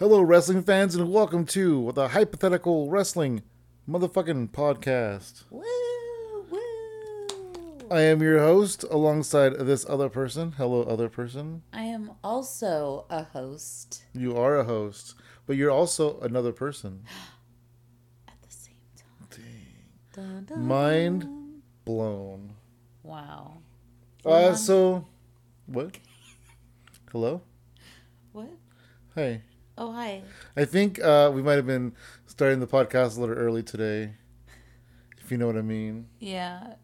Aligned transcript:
Hello, 0.00 0.22
wrestling 0.22 0.62
fans, 0.62 0.94
and 0.94 1.12
welcome 1.12 1.44
to 1.44 1.92
the 1.92 2.08
Highpothetical 2.08 2.88
Wrestling 2.88 3.42
Motherfucking 3.86 4.48
Podcast. 4.48 5.44
Woo, 5.50 5.62
woo. 6.50 7.86
I 7.90 8.00
am 8.00 8.22
your 8.22 8.38
host 8.38 8.82
alongside 8.84 9.58
this 9.58 9.84
other 9.86 10.08
person. 10.08 10.52
Hello, 10.52 10.84
other 10.84 11.10
person. 11.10 11.64
I 11.74 11.82
am 11.82 12.12
also 12.24 13.04
a 13.10 13.24
host 13.24 14.04
You 14.14 14.38
are 14.38 14.56
a 14.56 14.64
host, 14.64 15.16
but 15.46 15.56
you're 15.56 15.70
also 15.70 16.18
another 16.20 16.52
person. 16.52 17.04
at 18.26 18.40
the 18.40 18.50
same 18.50 18.76
time. 18.96 19.44
Dun, 20.14 20.44
dun. 20.46 20.66
Mind 20.66 21.28
blown. 21.84 22.54
Wow. 23.02 23.58
Uh, 24.24 24.54
so, 24.54 25.06
what? 25.66 25.98
Hello? 27.12 27.42
What? 28.32 28.48
Hey. 29.14 29.42
Oh, 29.80 29.92
hi. 29.92 30.22
I 30.58 30.66
think 30.66 31.02
uh, 31.02 31.32
we 31.34 31.40
might 31.40 31.54
have 31.54 31.66
been 31.66 31.94
starting 32.26 32.60
the 32.60 32.66
podcast 32.66 33.16
a 33.16 33.20
little 33.20 33.34
early 33.34 33.62
today, 33.62 34.12
if 35.18 35.32
you 35.32 35.38
know 35.38 35.46
what 35.46 35.56
I 35.56 35.62
mean. 35.62 36.06
Yeah. 36.18 36.74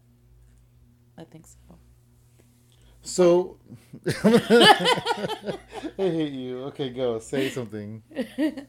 I 1.15 1.23
think 1.23 1.45
so. 1.45 1.57
So, 3.03 3.59
I 4.23 5.57
hate 5.95 6.33
you. 6.33 6.63
Okay, 6.63 6.89
go. 6.89 7.19
Say 7.19 7.51
something. 7.51 8.01
Something. 8.11 8.67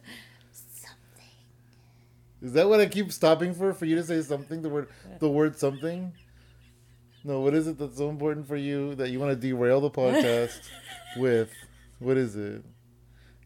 Is 2.43 2.53
that 2.53 2.69
what 2.69 2.81
I 2.81 2.87
keep 2.87 3.11
stopping 3.11 3.55
for? 3.55 3.73
For 3.73 3.87
you 3.87 3.97
to 3.97 4.05
say 4.05 4.21
something? 4.21 4.61
The 4.61 4.69
word, 4.69 4.89
the 5.21 5.31
word 5.31 5.59
something? 5.59 6.13
No, 7.25 7.41
what 7.41 7.55
is 7.55 7.67
it 7.67 7.79
that's 7.79 7.97
so 7.97 8.11
important 8.11 8.47
for 8.47 8.57
you 8.57 8.95
that 8.97 9.09
you 9.09 9.19
want 9.19 9.33
to 9.33 9.37
derail 9.37 9.81
the 9.81 9.91
podcast 9.91 10.61
with? 11.17 11.51
What 11.99 12.19
is 12.19 12.37
it? 12.37 12.63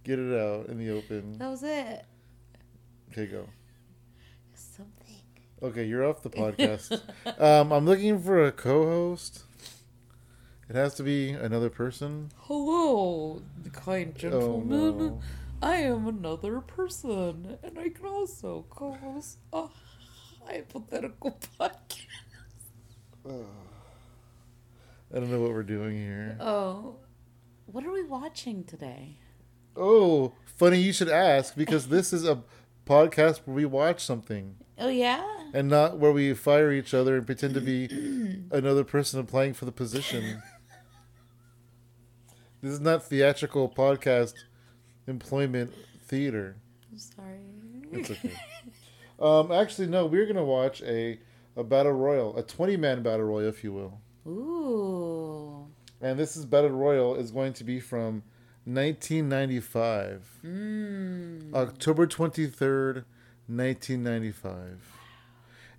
Get 0.05 0.19
it 0.19 0.38
out 0.38 0.66
in 0.66 0.79
the 0.79 0.91
open. 0.91 1.38
That 1.38 1.48
was 1.48 1.62
it. 1.62 2.05
Okay, 3.11 3.27
go. 3.27 3.47
Something. 4.55 5.17
Okay, 5.62 5.84
you're 5.84 6.05
off 6.05 6.22
the 6.22 6.31
podcast. 6.42 7.00
um, 7.41 7.72
I'm 7.72 7.84
looking 7.86 8.19
for 8.20 8.44
a 8.44 8.50
co-host. 8.53 9.44
It 10.69 10.75
has 10.77 10.94
to 10.94 11.03
be 11.03 11.31
another 11.31 11.70
person. 11.70 12.33
Hello, 12.36 13.42
kind 13.72 14.14
gentleman. 14.17 14.72
Oh 14.72 14.91
no. 14.92 15.20
I 15.62 15.77
am 15.77 16.09
another 16.09 16.61
person, 16.61 17.59
and 17.62 17.78
I 17.78 17.91
can 17.91 18.06
also 18.06 18.64
co 18.70 18.92
host 18.94 19.39
a 19.53 19.66
hypothetical 20.47 21.39
podcast. 21.61 22.06
I 25.14 25.19
don't 25.19 25.31
know 25.31 25.41
what 25.41 25.50
we're 25.50 25.62
doing 25.62 25.97
here. 25.97 26.37
Oh, 26.41 26.97
what 27.66 27.84
are 27.84 27.92
we 27.92 28.03
watching 28.03 28.64
today? 28.64 29.19
Oh, 29.77 30.34
funny 30.45 30.78
you 30.78 30.92
should 30.92 31.09
ask 31.09 31.56
because 31.56 31.89
this 31.89 32.12
is 32.12 32.27
a 32.27 32.42
podcast 32.87 33.39
where 33.45 33.56
we 33.56 33.65
watch 33.65 34.05
something 34.05 34.56
Oh, 34.78 34.89
yeah? 34.89 35.25
and 35.55 35.69
not 35.69 35.98
where 35.98 36.12
we 36.12 36.34
fire 36.34 36.73
each 36.73 36.92
other 36.95 37.17
and 37.17 37.27
pretend 37.27 37.55
to 37.55 37.61
be 37.61 37.87
another 38.50 38.84
person 38.84 39.20
applying 39.20 39.55
for 39.55 39.65
the 39.65 39.73
position. 39.73 40.43
This 42.61 42.75
is 42.75 42.81
not 42.81 43.03
theatrical 43.05 43.69
podcast 43.69 44.34
employment 45.09 45.73
theater. 46.05 46.55
I'm 46.93 46.98
sorry. 46.98 47.41
It's 47.91 48.11
okay. 48.12 48.33
um, 49.20 49.50
actually, 49.50 49.89
no, 49.89 50.06
we're 50.06 50.27
gonna 50.27 50.45
watch 50.45 50.81
a 50.83 51.19
a 51.56 51.65
battle 51.65 51.91
royal, 51.91 52.37
a 52.37 52.43
twenty 52.45 52.77
man 52.77 53.03
battle 53.03 53.27
royal, 53.27 53.48
if 53.48 53.65
you 53.65 53.73
will. 53.73 54.00
Ooh. 54.31 55.67
And 56.00 56.17
this 56.17 56.37
is 56.37 56.45
battle 56.47 56.70
royal 56.70 57.17
is 57.17 57.33
going 57.33 57.53
to 57.55 57.65
be 57.65 57.81
from 57.81 58.23
1995. 58.64 60.38
Mmm. 60.44 61.55
October 61.55 62.06
23rd, 62.06 63.04
1995. 63.46 64.80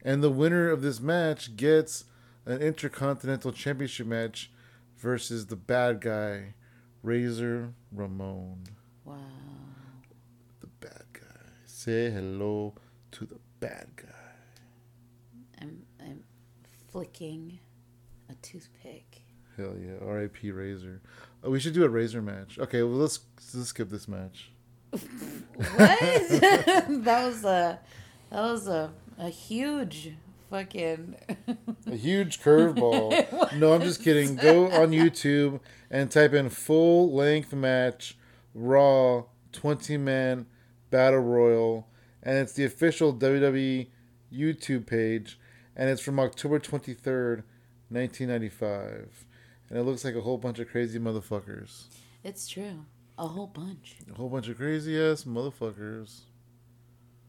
And 0.03 0.21
the 0.21 0.29
winner 0.29 0.69
of 0.69 0.81
this 0.81 0.99
match 0.99 1.55
gets 1.55 2.05
an 2.45 2.61
Intercontinental 2.61 3.53
Championship 3.53 4.05
match 4.05 4.51
versus 4.97 5.45
the 5.45 5.55
bad 5.55 6.01
guy, 6.01 6.55
Razor 7.01 7.73
Ramon. 7.91 8.63
Wow. 9.05 9.15
The 10.59 10.67
bad 10.67 11.05
guy. 11.13 11.21
Say 11.65 12.11
hello 12.11 12.73
to 13.11 13.25
the 13.25 13.39
bad 13.59 13.87
guy. 13.95 14.07
I'm, 15.61 15.83
I'm 16.01 16.23
flicking 16.91 17.59
a 18.29 18.35
toothpick. 18.35 19.21
Hell 19.55 19.75
yeah. 19.79 20.05
R.I.P. 20.05 20.51
Razor. 20.51 21.01
Oh, 21.43 21.49
we 21.49 21.59
should 21.59 21.73
do 21.73 21.83
a 21.83 21.89
Razor 21.89 22.21
match. 22.21 22.57
Okay, 22.57 22.83
well, 22.83 22.93
let's, 22.93 23.19
let's 23.53 23.69
skip 23.69 23.89
this 23.89 24.07
match. 24.07 24.51
What? 24.91 24.99
that 25.79 27.23
was 27.25 27.43
a 27.43 27.79
that 28.29 28.41
was 28.41 28.67
a 28.67 28.91
a 29.17 29.29
huge 29.29 30.13
fucking 30.49 31.15
A 31.87 31.95
huge 31.95 32.39
curveball. 32.39 33.57
no, 33.57 33.73
I'm 33.73 33.81
just 33.81 34.03
kidding. 34.03 34.35
Go 34.35 34.67
on 34.67 34.91
YouTube 34.91 35.59
and 35.89 36.09
type 36.09 36.33
in 36.33 36.49
full 36.49 37.11
length 37.11 37.53
match 37.53 38.17
Raw 38.53 39.23
20 39.51 39.97
man 39.97 40.45
battle 40.91 41.19
royal, 41.19 41.87
and 42.21 42.37
it's 42.37 42.53
the 42.53 42.65
official 42.65 43.13
WWE 43.13 43.87
YouTube 44.31 44.85
page, 44.85 45.39
and 45.75 45.89
it's 45.89 46.01
from 46.01 46.19
October 46.19 46.59
23rd, 46.59 47.43
1995. 47.89 49.25
And 49.73 49.81
it 49.81 49.85
looks 49.85 50.05
like 50.05 50.13
a 50.13 50.21
whole 50.21 50.37
bunch 50.37 50.59
of 50.59 50.69
crazy 50.69 50.99
motherfuckers. 50.99 51.85
It's 52.23 52.47
true. 52.47 52.85
A 53.17 53.27
whole 53.27 53.47
bunch. 53.47 53.95
A 54.07 54.13
whole 54.15 54.29
bunch 54.29 54.47
of 54.47 54.57
crazy 54.57 55.01
ass 55.01 55.23
motherfuckers. 55.23 56.19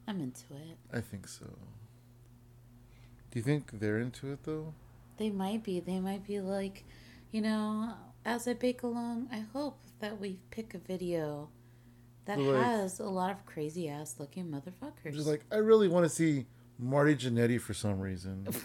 I'm 0.07 0.21
into 0.21 0.53
it. 0.53 0.77
I 0.93 1.01
think 1.01 1.27
so. 1.27 1.47
Do 3.31 3.39
you 3.39 3.43
think 3.43 3.71
they're 3.81 3.99
into 3.99 4.31
it 4.31 4.41
though? 4.45 4.75
They 5.17 5.31
might 5.31 5.65
be. 5.65 5.81
They 5.81 6.01
might 6.01 6.27
be 6.27 6.41
like, 6.41 6.85
you 7.33 7.41
know, 7.41 7.95
as 8.27 8.47
I 8.47 8.53
bake 8.53 8.83
along, 8.83 9.31
I 9.33 9.47
hope 9.55 9.79
that 10.01 10.21
we 10.21 10.39
pick 10.51 10.75
a 10.75 10.79
video 10.79 11.49
that 12.27 12.39
like- 12.39 12.63
has 12.63 13.01
a 13.01 13.09
lot 13.09 13.31
of 13.31 13.47
crazy 13.47 13.89
ass 13.89 14.17
looking 14.19 14.49
motherfuckers. 14.49 15.15
Just 15.15 15.27
like 15.27 15.47
I 15.51 15.57
really 15.57 15.89
want 15.89 16.05
to 16.05 16.11
see 16.11 16.45
Marty 16.79 17.17
Jannetty 17.17 17.59
for 17.59 17.73
some 17.73 17.99
reason. 18.01 18.47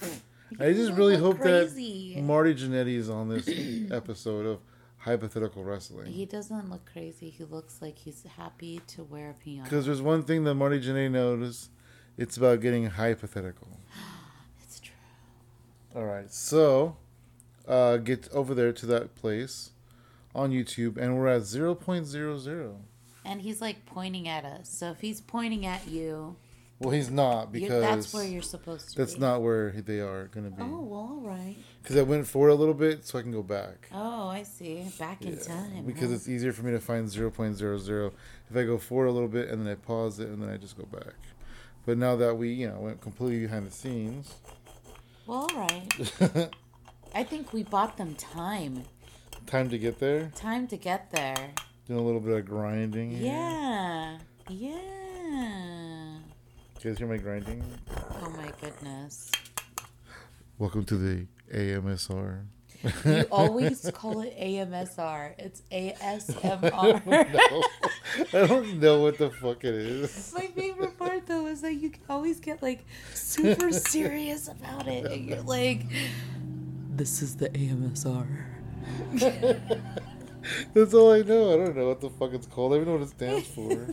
I 0.59 0.73
just 0.73 0.93
really 0.93 1.17
hope 1.17 1.39
crazy. 1.39 2.15
that 2.15 2.23
Marty 2.23 2.55
Jannetty 2.55 2.95
is 2.95 3.09
on 3.09 3.29
this 3.29 3.47
episode 3.91 4.45
of 4.45 4.59
Highpothetical 4.97 5.63
Wrestling. 5.63 6.07
He 6.07 6.25
doesn't 6.25 6.69
look 6.69 6.89
crazy. 6.91 7.29
He 7.29 7.43
looks 7.43 7.81
like 7.81 7.97
he's 7.97 8.23
happy 8.37 8.81
to 8.87 9.03
wear 9.03 9.31
a 9.31 9.33
piano. 9.33 9.63
Because 9.63 9.85
there's 9.85 10.01
one 10.01 10.23
thing 10.23 10.43
that 10.45 10.55
Marty 10.55 10.79
Jannetty 10.79 11.11
knows, 11.11 11.69
it's 12.17 12.37
about 12.37 12.61
getting 12.61 12.85
hypothetical. 12.87 13.67
It's 14.63 14.79
true. 14.79 14.93
All 15.95 16.05
right, 16.05 16.31
so 16.31 16.97
uh, 17.67 17.97
get 17.97 18.29
over 18.31 18.53
there 18.53 18.71
to 18.73 18.85
that 18.87 19.15
place 19.15 19.71
on 20.35 20.51
YouTube, 20.51 20.97
and 20.97 21.17
we're 21.17 21.27
at 21.27 21.43
0.00. 21.43 22.75
And 23.25 23.41
he's 23.41 23.61
like 23.61 23.85
pointing 23.85 24.27
at 24.27 24.45
us. 24.45 24.69
So 24.69 24.91
if 24.91 25.01
he's 25.01 25.21
pointing 25.21 25.65
at 25.65 25.87
you, 25.87 26.35
Well, 26.79 26.91
he's 26.91 27.09
not 27.11 27.51
because 27.51 27.81
that's 27.81 28.13
where 28.13 28.23
you're 28.25 28.41
supposed 28.41 28.89
to 28.91 28.95
be. 28.95 29.01
that's 29.03 29.15
be. 29.15 29.19
not 29.19 29.41
where 29.41 29.71
they 29.71 29.99
are 29.99 30.27
going 30.27 30.49
to 30.49 30.55
be. 30.55 30.63
Oh, 30.63 30.79
well, 30.81 30.99
all 30.99 31.21
right. 31.21 31.57
Because 31.81 31.97
I 31.97 32.03
went 32.03 32.25
forward 32.25 32.49
a 32.49 32.55
little 32.55 32.73
bit 32.73 33.05
so 33.05 33.19
I 33.19 33.21
can 33.21 33.33
go 33.33 33.43
back. 33.43 33.89
Oh, 33.93 34.29
I 34.29 34.43
see. 34.43 34.85
Back 34.97 35.21
in 35.23 35.33
Yeah, 35.33 35.39
time. 35.43 35.83
because 35.85 36.09
huh? 36.09 36.15
it's 36.15 36.29
easier 36.29 36.53
for 36.53 36.63
me 36.63 36.71
to 36.71 36.79
find 36.79 37.05
0.00 37.07 38.11
if 38.49 38.55
I 38.55 38.63
go 38.63 38.77
forward 38.77 39.07
a 39.07 39.11
little 39.11 39.27
bit 39.27 39.49
and 39.49 39.65
then 39.65 39.71
I 39.73 39.75
pause 39.75 40.19
it 40.19 40.29
and 40.29 40.41
then 40.41 40.49
I 40.49 40.55
just 40.55 40.77
go 40.77 40.85
back. 40.85 41.15
But 41.85 41.97
now 41.97 42.15
that 42.15 42.37
we, 42.37 42.49
you 42.53 42.69
know, 42.69 42.79
went 42.79 43.01
completely 43.01 43.39
behind 43.41 43.67
the 43.67 43.71
scenes, 43.71 44.35
Well, 45.27 45.49
all 45.51 45.59
right. 45.59 46.49
I 47.13 47.23
think 47.25 47.51
we 47.51 47.63
bought 47.63 47.97
them 47.97 48.15
time. 48.15 48.83
time 49.47 49.69
to 49.69 49.77
get 49.77 49.99
there, 49.99 50.31
Time 50.35 50.65
to 50.67 50.77
get 50.77 51.11
there. 51.11 51.49
doing 51.87 51.99
a 51.99 52.03
little 52.03 52.21
bit 52.21 52.37
of 52.37 52.45
grinding. 52.45 53.11
here. 53.11 53.25
Yeah. 53.27 54.17
You 56.81 56.91
guys 56.91 56.97
hear 56.97 57.07
my 57.07 57.17
grinding? 57.17 57.61
Oh 58.21 58.29
my 58.29 58.53
goodness. 58.61 59.29
Welcome 60.57 60.85
to 60.85 60.95
the 60.95 61.27
AMSR. 61.53 62.45
You 63.03 63.25
always 63.31 63.91
call 63.93 64.21
it 64.21 64.33
AMSR. 64.39 65.33
It's 65.37 65.61
ASMR. 65.73 67.05
no, 67.05 67.63
I 68.39 68.47
don't 68.47 68.79
know 68.79 69.01
what 69.01 69.17
the 69.17 69.29
fuck 69.29 69.65
it 69.65 69.75
is. 69.75 70.33
My 70.33 70.47
favorite 70.47 70.97
part 70.97 71.27
though 71.27 71.47
is 71.47 71.59
that 71.63 71.73
you 71.73 71.89
can 71.89 72.03
always 72.09 72.39
get 72.39 72.63
like 72.63 72.85
super 73.13 73.73
serious 73.73 74.47
about 74.47 74.87
it. 74.87 75.11
And 75.11 75.25
you're 75.25 75.41
like, 75.41 75.81
this 76.95 77.21
is 77.21 77.35
the 77.35 77.49
AMSR. 77.49 78.25
That's 80.73 80.93
all 80.93 81.11
I 81.11 81.23
know. 81.23 81.53
I 81.53 81.57
don't 81.57 81.75
know 81.75 81.89
what 81.89 81.99
the 81.99 82.09
fuck 82.09 82.31
it's 82.31 82.47
called. 82.47 82.71
I 82.71 82.77
don't 82.77 82.83
even 82.83 82.93
know 82.93 82.99
what 82.99 83.09
it 83.09 83.15
stands 83.15 83.47
for. 83.47 83.85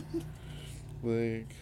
like, 1.03 1.53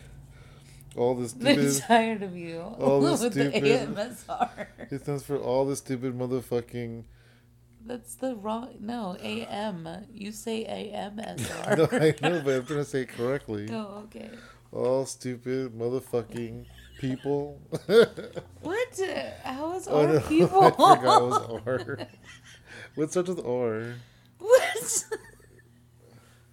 all 0.96 1.16
this 1.16 1.34
I'm 1.34 1.42
stupid. 1.42 1.84
tired 1.88 2.24
of 2.24 2.36
you. 2.36 2.60
all 2.80 3.02
the 3.02 3.18
stupid- 3.32 3.54
AMSR. 3.64 4.68
It 4.92 5.02
stands 5.02 5.24
for 5.24 5.38
all 5.38 5.66
the 5.66 5.76
stupid 5.76 6.18
motherfucking 6.18 7.04
That's 7.86 8.16
the 8.16 8.36
wrong. 8.36 8.70
No, 8.80 9.18
AM. 9.22 9.88
You 10.14 10.32
say 10.32 10.64
AMSR. 10.66 11.78
no, 11.78 11.88
I 11.98 12.30
know, 12.30 12.42
but 12.44 12.54
I'm 12.56 12.66
trying 12.66 12.80
to 12.80 12.86
say 12.86 13.02
it 13.02 13.10
correctly. 13.10 13.68
oh, 13.72 14.04
okay. 14.06 14.30
All 14.72 15.06
stupid 15.06 15.74
motherfucking 15.78 16.66
people. 17.00 17.60
What? 18.62 19.00
How 19.44 19.74
is 19.74 19.88
oh 19.88 20.06
no, 20.06 20.20
people? 20.22 20.64
I 20.64 20.70
forgot 20.72 21.22
it 21.22 21.26
was 21.26 21.62
R. 21.66 22.08
What 22.96 23.12
starts 23.12 23.30
with 23.30 23.46
R? 23.46 23.96
what? 24.40 25.06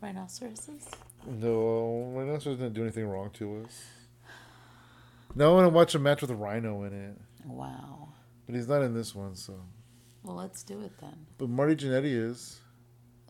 Rhinoceroses? 0.01 0.87
No, 1.27 2.13
Rhinoceros 2.15 2.59
didn't 2.59 2.75
do 2.75 2.83
anything 2.83 3.07
wrong 3.09 3.31
to 3.35 3.65
us. 3.65 3.85
No, 5.35 5.53
I 5.53 5.55
want 5.55 5.65
to 5.67 5.75
watch 5.75 5.95
a 5.95 5.99
match 5.99 6.21
with 6.21 6.31
a 6.31 6.35
rhino 6.37 6.83
in 6.85 6.93
it, 6.93 7.17
Wow. 7.47 8.09
but 8.47 8.55
he's 8.55 8.69
not 8.69 8.83
in 8.83 8.95
this 8.95 9.15
one. 9.15 9.35
So, 9.35 9.55
Well, 10.23 10.37
let's 10.37 10.63
do 10.63 10.81
it 10.83 10.93
then. 11.01 11.27
but 11.39 11.49
Marty 11.49 11.75
Jannetty 11.75 12.13
is. 12.13 12.61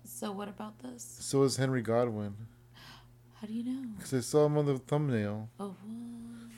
So, 0.04 0.32
what 0.32 0.48
about 0.48 0.78
this? 0.80 1.02
So 1.20 1.42
is 1.44 1.56
Henry 1.56 1.80
Godwinn. 1.82 2.34
How 3.34 3.46
do 3.46 3.52
you 3.52 3.64
know? 3.64 3.88
Because 3.96 4.14
I 4.14 4.20
saw 4.20 4.46
him 4.46 4.56
on 4.58 4.66
the 4.66 4.78
thumbnail. 4.78 5.48
Oh, 5.58 5.76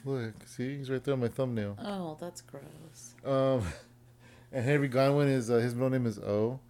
what? 0.04 0.14
Look, 0.22 0.34
see, 0.46 0.76
he's 0.78 0.90
right 0.90 1.02
there 1.02 1.14
on 1.14 1.20
my 1.20 1.28
thumbnail. 1.28 1.78
Oh, 1.80 2.16
that's 2.20 2.40
gross. 2.42 3.14
Um, 3.24 3.66
and 4.52 4.64
Henry 4.64 4.88
Godwinn 4.88 5.28
is 5.28 5.50
uh, 5.50 5.54
his 5.56 5.74
middle 5.74 5.90
name 5.90 6.04
is 6.06 6.18
O, 6.18 6.60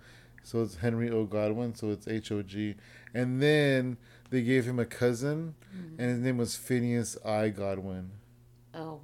so 0.44 0.62
it's 0.62 0.77
Henry 0.77 1.11
O 1.11 1.25
Godwinn, 1.25 1.75
so 1.75 1.91
it's 1.91 2.06
H 2.06 2.31
O 2.32 2.43
G. 2.43 2.75
And 3.12 3.41
then 3.43 3.97
they 4.31 4.43
gave 4.43 4.65
him 4.67 4.79
a 4.79 4.85
cousin, 4.85 5.55
and 5.99 6.11
his 6.11 6.19
name 6.20 6.38
was 6.38 6.56
Phineas 6.56 7.17
I 7.25 7.49
Godwinn. 7.49 8.11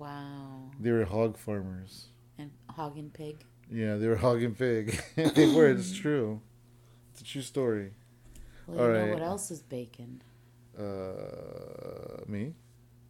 Wow. 0.01 0.71
They 0.81 0.91
were 0.91 1.05
hog 1.05 1.37
farmers. 1.37 2.07
And 2.39 2.51
hog 2.71 2.97
and 2.97 3.13
pig. 3.13 3.45
Yeah, 3.71 3.97
they 3.97 4.09
were 4.09 4.17
hog 4.17 4.43
and 4.43 4.57
pig. 4.59 4.99
they 5.15 5.55
were. 5.55 5.69
It's 5.69 5.93
true. 6.05 6.41
It's 7.13 7.21
a 7.21 7.25
true 7.25 7.43
story. 7.43 7.93
Well, 8.67 8.77
you 8.77 8.83
All 8.83 8.89
know 8.89 9.01
right. 9.01 9.13
what 9.13 9.23
else 9.23 9.51
is 9.51 9.61
bacon? 9.61 10.23
Uh, 10.79 12.23
me. 12.27 12.55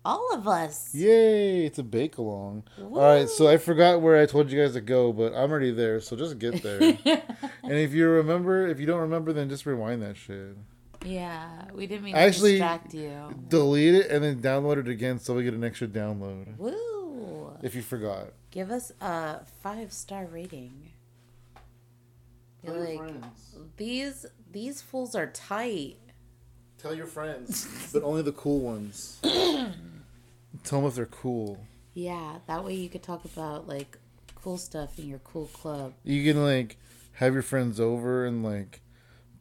All 0.04 0.34
of 0.34 0.48
us. 0.48 0.92
Yay! 0.94 1.66
It's 1.66 1.78
a 1.78 1.82
bake 1.84 2.18
along. 2.18 2.64
All 2.80 3.00
right, 3.00 3.28
so 3.28 3.46
I 3.48 3.58
forgot 3.58 4.00
where 4.00 4.20
I 4.20 4.26
told 4.26 4.50
you 4.50 4.60
guys 4.60 4.72
to 4.72 4.80
go, 4.80 5.12
but 5.12 5.34
I'm 5.34 5.50
already 5.50 5.70
there. 5.70 6.00
So 6.00 6.16
just 6.16 6.38
get 6.38 6.62
there. 6.62 6.80
and 7.62 7.72
if 7.72 7.92
you 7.92 8.08
remember, 8.08 8.66
if 8.66 8.80
you 8.80 8.86
don't 8.86 9.00
remember, 9.00 9.32
then 9.32 9.48
just 9.48 9.66
rewind 9.66 10.02
that 10.02 10.16
shit. 10.16 10.56
Yeah, 11.04 11.64
we 11.74 11.86
didn't 11.86 12.04
mean 12.04 12.14
Actually- 12.14 12.52
to 12.52 12.58
distract 12.58 12.94
you. 12.94 13.34
Delete 13.48 13.94
it 13.94 14.10
and 14.10 14.22
then 14.24 14.40
download 14.40 14.78
it 14.78 14.88
again, 14.88 15.18
so 15.18 15.34
we 15.34 15.42
get 15.44 15.54
an 15.54 15.64
extra 15.64 15.86
download. 15.88 16.56
Woo! 16.56 17.52
If 17.62 17.74
you 17.74 17.82
forgot. 17.82 18.28
Give 18.50 18.70
us 18.70 18.92
a 19.00 19.44
five 19.62 19.92
star 19.92 20.26
rating. 20.26 20.90
You're 22.62 22.74
like 22.76 23.12
these 23.76 24.26
these 24.52 24.82
fools 24.82 25.14
are 25.14 25.28
tight. 25.28 25.96
Tell 26.78 26.94
your 26.94 27.06
friends, 27.06 27.90
but 27.92 28.02
only 28.02 28.22
the 28.22 28.32
cool 28.32 28.60
ones. 28.60 29.18
Tell 29.22 30.80
them 30.80 30.84
if 30.88 30.94
they're 30.94 31.06
cool. 31.06 31.58
Yeah, 31.94 32.38
that 32.46 32.64
way 32.64 32.74
you 32.74 32.88
could 32.88 33.02
talk 33.02 33.24
about 33.24 33.68
like 33.68 33.98
cool 34.34 34.58
stuff 34.58 34.98
in 34.98 35.08
your 35.08 35.20
cool 35.20 35.46
club. 35.46 35.94
You 36.04 36.24
can 36.24 36.42
like 36.42 36.76
have 37.14 37.32
your 37.34 37.42
friends 37.42 37.78
over 37.80 38.26
and 38.26 38.42
like 38.42 38.80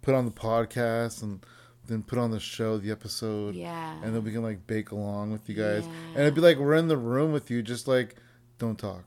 put 0.01 0.15
on 0.15 0.25
the 0.25 0.31
podcast 0.31 1.21
and 1.23 1.45
then 1.87 2.03
put 2.03 2.19
on 2.19 2.31
the 2.31 2.39
show, 2.39 2.77
the 2.77 2.91
episode. 2.91 3.55
Yeah. 3.55 3.95
And 4.03 4.15
then 4.15 4.23
we 4.23 4.31
can 4.31 4.43
like 4.43 4.65
bake 4.67 4.91
along 4.91 5.31
with 5.31 5.49
you 5.49 5.55
guys. 5.55 5.83
Yeah. 5.85 5.93
And 6.09 6.19
it'd 6.21 6.35
be 6.35 6.41
like 6.41 6.57
we're 6.57 6.75
in 6.75 6.87
the 6.87 6.97
room 6.97 7.31
with 7.31 7.49
you, 7.49 7.61
just 7.61 7.87
like 7.87 8.15
don't 8.57 8.77
talk. 8.77 9.03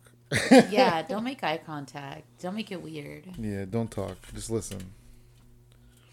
yeah, 0.71 1.03
don't 1.09 1.25
make 1.25 1.44
eye 1.44 1.61
contact. 1.65 2.25
Don't 2.41 2.55
make 2.55 2.73
it 2.73 2.83
weird. 2.83 3.25
Yeah, 3.39 3.65
don't 3.67 3.91
talk. 3.91 4.17
Just 4.35 4.50
listen. 4.50 4.81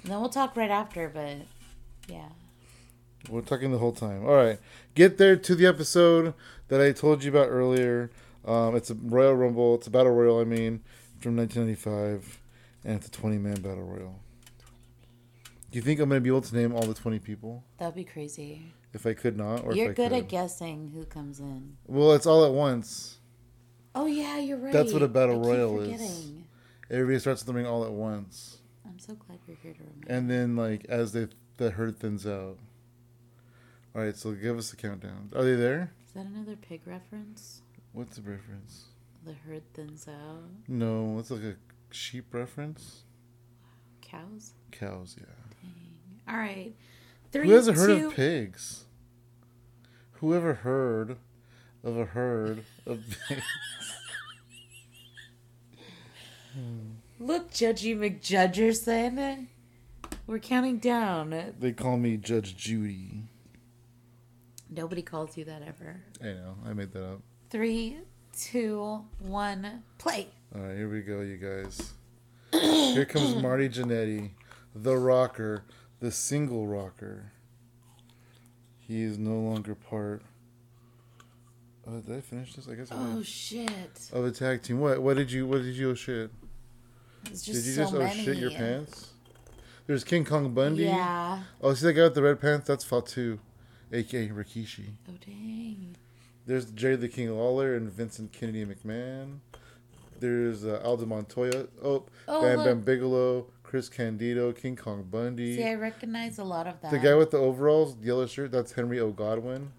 And 0.03 0.11
then 0.11 0.19
we'll 0.19 0.29
talk 0.29 0.55
right 0.55 0.71
after, 0.71 1.09
but 1.09 1.37
yeah. 2.07 2.29
We're 3.29 3.41
talking 3.41 3.71
the 3.71 3.77
whole 3.77 3.91
time. 3.91 4.25
All 4.25 4.35
right, 4.35 4.59
get 4.95 5.17
there 5.17 5.35
to 5.35 5.55
the 5.55 5.65
episode 5.65 6.33
that 6.69 6.81
I 6.81 6.91
told 6.93 7.23
you 7.23 7.31
about 7.31 7.49
earlier. 7.49 8.11
Um, 8.45 8.75
it's 8.75 8.89
a 8.89 8.95
Royal 8.95 9.35
Rumble. 9.35 9.75
It's 9.75 9.87
a 9.87 9.91
battle 9.91 10.13
royal. 10.13 10.39
I 10.39 10.45
mean, 10.45 10.81
from 11.19 11.35
1995, 11.35 12.39
and 12.85 12.95
it's 12.95 13.07
a 13.07 13.11
20 13.11 13.37
man 13.37 13.61
battle 13.61 13.83
royal. 13.83 14.19
Do 15.71 15.77
you 15.77 15.81
think 15.83 15.99
I'm 15.99 16.09
gonna 16.09 16.21
be 16.21 16.29
able 16.29 16.41
to 16.41 16.55
name 16.55 16.73
all 16.73 16.81
the 16.83 16.93
20 16.93 17.19
people? 17.19 17.63
That'd 17.77 17.95
be 17.95 18.03
crazy. 18.03 18.73
If 18.93 19.05
I 19.05 19.13
could 19.13 19.37
not, 19.37 19.63
or 19.63 19.75
You're 19.75 19.93
good 19.93 20.11
could. 20.11 20.23
at 20.23 20.27
guessing 20.27 20.89
who 20.95 21.05
comes 21.05 21.39
in. 21.39 21.77
Well, 21.85 22.13
it's 22.13 22.25
all 22.25 22.43
at 22.45 22.51
once. 22.51 23.17
Oh 23.93 24.07
yeah, 24.07 24.37
you're 24.39 24.57
right. 24.57 24.73
That's 24.73 24.93
what 24.93 25.03
a 25.03 25.07
battle 25.07 25.43
I 25.45 25.47
royal 25.47 25.79
is. 25.81 26.31
Everybody 26.89 27.19
starts 27.19 27.43
the 27.43 27.53
ring 27.53 27.67
all 27.67 27.85
at 27.85 27.91
once, 27.91 28.57
I'm 28.85 28.97
so 28.97 29.13
glad 29.13 29.37
you're 29.47 29.57
here 29.61 29.73
to 29.73 29.79
remember. 29.79 30.07
and 30.11 30.29
then 30.29 30.55
like 30.55 30.85
as 30.89 31.11
they 31.11 31.27
the 31.57 31.69
herd 31.71 31.99
thins 31.99 32.25
out. 32.25 32.57
All 33.95 34.01
right, 34.03 34.15
so 34.15 34.31
give 34.31 34.57
us 34.57 34.71
a 34.73 34.75
countdown. 34.75 35.29
Are 35.35 35.43
they 35.43 35.55
there? 35.55 35.91
Is 36.07 36.13
that 36.13 36.25
another 36.25 36.55
pig 36.55 36.81
reference? 36.85 37.61
What's 37.91 38.15
the 38.17 38.23
reference? 38.23 38.85
The 39.25 39.33
herd 39.33 39.63
thins 39.73 40.07
out. 40.07 40.49
No, 40.67 41.17
it's 41.19 41.29
like 41.29 41.43
a 41.43 41.55
sheep 41.91 42.33
reference. 42.33 43.03
Cows. 44.01 44.53
Cows, 44.71 45.15
yeah. 45.19 45.25
All 46.29 46.37
right. 46.37 46.73
Three, 47.31 47.47
Who 47.47 47.53
has 47.53 47.67
a 47.67 47.73
herd 47.73 47.87
two- 47.99 48.07
of 48.07 48.13
pigs? 48.13 48.85
Who 50.13 50.35
ever 50.35 50.53
heard 50.55 51.17
of 51.83 51.97
a 51.97 52.05
herd 52.05 52.63
of 52.85 53.03
pigs? 53.27 53.41
Look, 57.19 57.51
Judgy 57.51 57.95
McJudgerson. 57.97 59.47
We're 60.27 60.39
counting 60.39 60.77
down. 60.77 61.53
they 61.59 61.71
call 61.71 61.97
me 61.97 62.17
Judge 62.17 62.55
Judy. 62.55 63.23
Nobody 64.69 65.01
calls 65.01 65.35
you 65.37 65.45
that 65.45 65.63
ever. 65.63 66.01
I 66.21 66.25
know, 66.25 66.55
I 66.65 66.73
made 66.73 66.91
that 66.93 67.03
up. 67.03 67.19
Three, 67.49 67.97
two, 68.37 69.03
one, 69.19 69.83
play. 69.97 70.27
All 70.55 70.61
right, 70.61 70.75
here 70.77 70.89
we 70.89 71.01
go, 71.01 71.21
you 71.21 71.37
guys. 71.37 71.93
Here 72.51 73.05
comes 73.05 73.35
Marty 73.41 73.69
Jannetty, 73.69 74.31
the 74.75 74.95
rocker, 74.95 75.63
the 75.99 76.11
single 76.11 76.67
rocker. 76.67 77.31
He 78.79 79.03
is 79.03 79.17
no 79.17 79.35
longer 79.39 79.75
part. 79.75 80.21
Oh, 81.87 81.99
did 82.01 82.15
I 82.17 82.21
finish 82.21 82.53
this? 82.53 82.67
I 82.67 82.75
guess 82.75 82.91
I 82.91 82.95
Oh 82.97 83.23
shit! 83.23 84.09
Of 84.13 84.25
a 84.25 84.31
tag 84.31 84.61
team. 84.63 84.79
What? 84.79 85.01
What 85.01 85.17
did 85.17 85.31
you? 85.31 85.45
What 85.47 85.61
did 85.63 85.75
you? 85.75 85.91
Oh 85.91 85.95
shit! 85.95 86.31
It's 87.25 87.41
just 87.43 87.63
Did 87.63 87.69
you 87.69 87.73
so 87.75 87.81
just 87.83 87.93
oh 87.95 87.99
many. 87.99 88.23
shit 88.23 88.37
your 88.37 88.51
pants? 88.51 89.11
There's 89.87 90.03
King 90.03 90.23
Kong 90.23 90.53
Bundy. 90.53 90.83
Yeah. 90.83 91.41
Oh, 91.61 91.73
see 91.73 91.87
that 91.87 91.93
guy 91.93 92.03
with 92.03 92.13
the 92.15 92.21
red 92.21 92.39
pants? 92.39 92.67
That's 92.67 92.83
Fatu, 92.83 93.39
aka 93.91 94.27
Rikishi. 94.29 94.85
Oh 95.07 95.13
dang. 95.25 95.95
There's 96.45 96.65
Jerry 96.71 96.95
the 96.95 97.07
King 97.09 97.29
Lawler 97.35 97.75
and 97.75 97.91
Vincent 97.91 98.31
Kennedy 98.31 98.65
McMahon. 98.65 99.39
There's 100.19 100.65
uh, 100.65 100.81
Aldo 100.83 101.05
Montoya. 101.05 101.67
Oh, 101.83 102.05
Oh, 102.27 102.41
Bam 102.41 102.57
look. 102.57 102.65
Bam 102.65 102.81
Bigelow, 102.81 103.45
Chris 103.69 103.87
Candido, 103.87 104.51
King 104.51 104.75
Kong 104.75 105.03
Bundy. 105.03 105.57
See, 105.57 105.63
I 105.63 105.75
recognize 105.75 106.39
a 106.39 106.43
lot 106.43 106.65
of 106.65 106.81
that. 106.81 106.89
the 106.89 106.97
guy 106.97 107.13
with 107.13 107.29
the 107.29 107.37
overalls, 107.37 107.95
yellow 108.01 108.25
shirt, 108.25 108.51
that's 108.51 108.71
Henry 108.71 108.99
O. 108.99 109.11
Godwinn. 109.11 109.71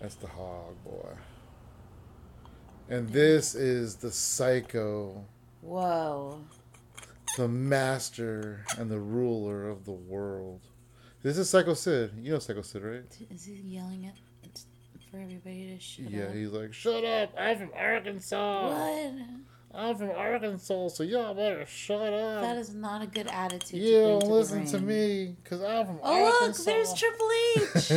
That's 0.00 0.14
the 0.14 0.28
hog 0.28 0.82
boy. 0.82 1.12
And 2.88 3.06
this 3.10 3.54
is 3.54 3.96
the 3.96 4.10
psycho, 4.10 5.26
Whoa. 5.60 6.40
the 7.36 7.46
master 7.46 8.64
and 8.78 8.90
the 8.90 8.98
ruler 8.98 9.68
of 9.68 9.84
the 9.84 9.92
world. 9.92 10.62
This 11.22 11.36
is 11.36 11.50
Psycho 11.50 11.74
Sid. 11.74 12.12
You 12.22 12.32
know 12.32 12.38
Psycho 12.38 12.62
Sid, 12.62 12.82
right? 12.82 13.18
Is 13.30 13.44
he 13.44 13.56
yelling 13.56 14.06
at 14.06 14.14
for 15.10 15.18
everybody 15.18 15.66
to 15.74 15.78
shut 15.78 16.10
yeah, 16.10 16.24
up? 16.24 16.34
he's 16.34 16.48
like, 16.48 16.72
shut 16.72 17.04
up. 17.04 17.34
I'm 17.38 17.58
from 17.58 17.72
Arkansas. 17.76 18.68
What? 18.70 19.14
I'm 19.76 19.96
from 19.96 20.10
Arkansas, 20.10 20.88
so 20.88 21.02
y'all 21.02 21.34
better 21.34 21.66
shut 21.66 22.12
up. 22.12 22.42
That 22.42 22.56
is 22.56 22.74
not 22.74 23.02
a 23.02 23.06
good 23.06 23.26
attitude. 23.28 23.80
you 23.80 24.00
don't 24.00 24.20
to 24.20 24.26
listen 24.26 24.64
to 24.66 24.80
me, 24.80 25.36
because 25.42 25.62
I'm 25.62 25.86
from 25.86 26.00
Arkansas. 26.02 26.02
Oh 26.04 26.46
look, 26.46 26.56
there's 26.56 26.94
Triple 26.94 27.30
H. 27.56 27.90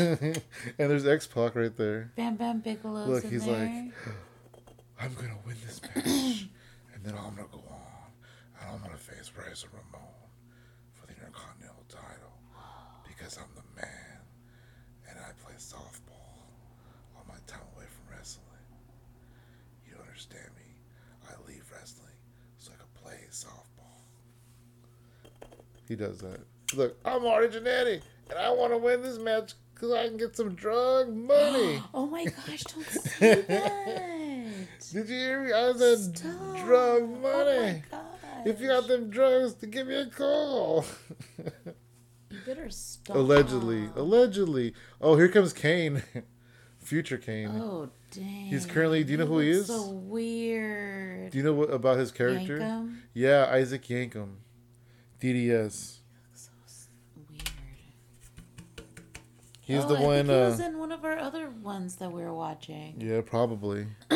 and 0.78 0.90
there's 0.92 1.08
X 1.08 1.26
Pac 1.28 1.56
right 1.56 1.76
there. 1.76 2.12
Bam 2.16 2.36
Bam 2.36 2.60
Bigelow's 2.62 3.08
Look, 3.08 3.32
he's 3.32 3.46
there. 3.46 3.56
like, 3.56 3.94
I'm 5.02 5.14
gonna 5.16 5.38
win 5.46 5.56
this 5.66 5.82
match, 5.82 6.06
and 6.94 7.04
then 7.04 7.16
I'm 7.16 7.36
gonna 7.36 7.48
go 7.52 7.64
on, 7.70 8.12
and 8.62 8.70
I'm 8.76 8.82
gonna 8.82 8.98
face 8.98 9.32
Razor 9.38 9.70
Ramon 9.72 10.08
for 10.94 11.08
the 11.08 11.14
Intercontinental 11.14 11.86
title 11.88 12.34
because 13.08 13.38
I'm 13.38 13.50
the 13.56 13.82
man, 13.82 14.20
and 15.10 15.18
I 15.18 15.32
play 15.44 15.54
softball 15.58 16.44
all 17.16 17.24
my 17.28 17.36
time 17.48 17.62
away 17.76 17.86
from 17.88 18.16
wrestling. 18.18 18.46
You 19.88 19.94
don't 19.96 20.06
understand 20.08 20.50
me? 20.58 20.64
I 21.30 21.34
leave 21.48 21.64
wrestling 21.72 22.18
so 22.58 22.72
I 22.74 22.78
can 22.78 22.88
play 23.02 23.20
softball. 23.32 24.02
He 25.90 25.96
does 25.98 26.20
that. 26.20 26.40
Look, 26.76 26.98
I'm 27.04 27.24
Marty 27.24 27.48
Jannetty, 27.48 28.02
and 28.30 28.40
I 28.40 28.52
want 28.52 28.72
to 28.72 28.78
win 28.78 29.02
this 29.02 29.18
match 29.18 29.54
because 29.74 29.92
I 29.92 30.08
can 30.08 30.16
get 30.18 30.38
some 30.38 30.54
drug 30.56 31.14
money. 31.14 31.82
oh 31.94 32.06
my 32.06 32.24
gosh, 32.26 32.62
don't 32.64 32.86
say 32.88 33.42
that. 33.42 34.52
Did 34.94 35.10
you 35.10 35.16
hear 35.16 35.44
me? 35.44 35.52
I 35.52 35.74
said 35.74 36.16
Stop. 36.18 36.66
drug 36.66 37.02
Oh 37.02 37.08
money. 37.08 37.60
my 37.74 37.84
god. 37.92 38.06
If 38.46 38.62
you 38.62 38.68
got 38.68 38.88
them 38.88 39.10
drugs, 39.10 39.56
to 39.56 39.68
give 39.68 39.88
me 39.88 39.96
a 39.96 40.06
call. 40.06 40.86
You 42.32 42.38
better 42.46 42.70
stop. 42.70 43.16
allegedly, 43.18 43.90
allegedly. 43.96 44.74
Oh, 45.02 45.18
here 45.18 45.28
comes 45.28 45.52
Kane, 45.54 46.04
future 46.80 47.18
Kane. 47.18 47.50
Oh 47.50 47.90
dang. 48.12 48.46
He's 48.46 48.66
currently- 48.68 49.04
do 49.04 49.12
you 49.14 49.18
know 49.18 49.26
who 49.26 49.40
he 49.40 49.50
is? 49.50 49.66
So 49.68 49.90
weird. 49.90 51.32
Do 51.32 51.38
you 51.40 51.44
know 51.44 51.54
what 51.54 51.72
about 51.72 51.98
his 51.98 52.12
character? 52.12 52.60
Yankem? 52.60 52.98
Yeah, 53.14 53.48
Isaac 53.52 53.84
Yankem, 53.88 54.36
DDS. 55.20 55.98
So 56.34 56.50
weird. 57.30 57.50
He's 59.62 59.84
Oh, 59.84 59.88
the 59.88 59.96
I 59.96 60.02
one. 60.02 60.16
Think 60.26 60.28
he 60.30 60.34
Uh, 60.36 60.50
was 60.50 60.60
in 60.60 60.78
one 60.80 60.92
of 60.92 61.06
our 61.06 61.18
other 61.18 61.50
ones 61.50 61.96
that 61.98 62.12
we 62.12 62.22
were 62.24 62.34
watching. 62.34 62.96
yeah, 63.00 63.22
probably. 63.22 63.88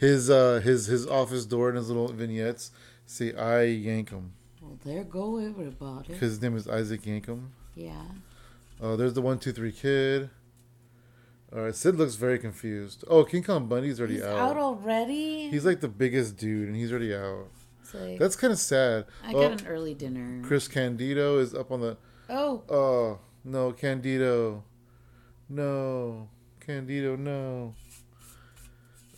his 0.00 0.30
uh 0.30 0.60
his 0.64 0.86
his 0.86 1.06
office 1.06 1.44
door 1.44 1.68
and 1.68 1.76
his 1.76 1.88
little 1.88 2.08
vignettes 2.08 2.70
say 3.06 3.30
I 3.34 3.66
Yankem 3.66 4.30
Well, 4.62 4.78
there 4.84 5.04
go 5.04 5.38
everybody. 5.38 6.08
because 6.08 6.30
his 6.32 6.42
name 6.42 6.56
is 6.56 6.66
Isaac 6.68 7.02
Yankem. 7.02 7.48
Yeah. 7.74 8.02
Oh, 8.80 8.96
there's 8.96 9.14
the 9.14 9.22
one 9.22 9.38
two 9.38 9.52
three 9.52 9.72
kid. 9.72 10.30
All 11.52 11.62
right, 11.62 11.74
Sid 11.74 11.96
looks 11.96 12.14
very 12.16 12.38
confused. 12.38 13.04
Oh, 13.08 13.24
King 13.24 13.42
Kong 13.42 13.66
Bundy's 13.68 13.98
already 13.98 14.16
He's 14.16 14.22
out. 14.22 14.38
out 14.50 14.56
already. 14.58 15.48
He's 15.48 15.64
like 15.64 15.80
the 15.80 15.88
biggest 15.88 16.36
dude, 16.36 16.68
and 16.68 16.76
he's 16.76 16.90
already 16.92 17.14
out. 17.14 17.48
Like, 17.94 18.18
That's 18.18 18.36
kind 18.36 18.52
of 18.52 18.58
sad. 18.58 19.06
I 19.24 19.32
oh, 19.32 19.40
got 19.40 19.60
an 19.60 19.66
early 19.66 19.94
dinner. 19.94 20.42
Chris 20.44 20.68
Candido 20.68 21.38
is 21.38 21.54
up 21.54 21.70
on 21.70 21.80
the. 21.80 21.96
Oh, 22.28 22.62
Oh 22.68 23.18
no, 23.44 23.72
Candido, 23.72 24.64
no, 25.48 26.28
Candido, 26.60 27.16
no. 27.16 27.74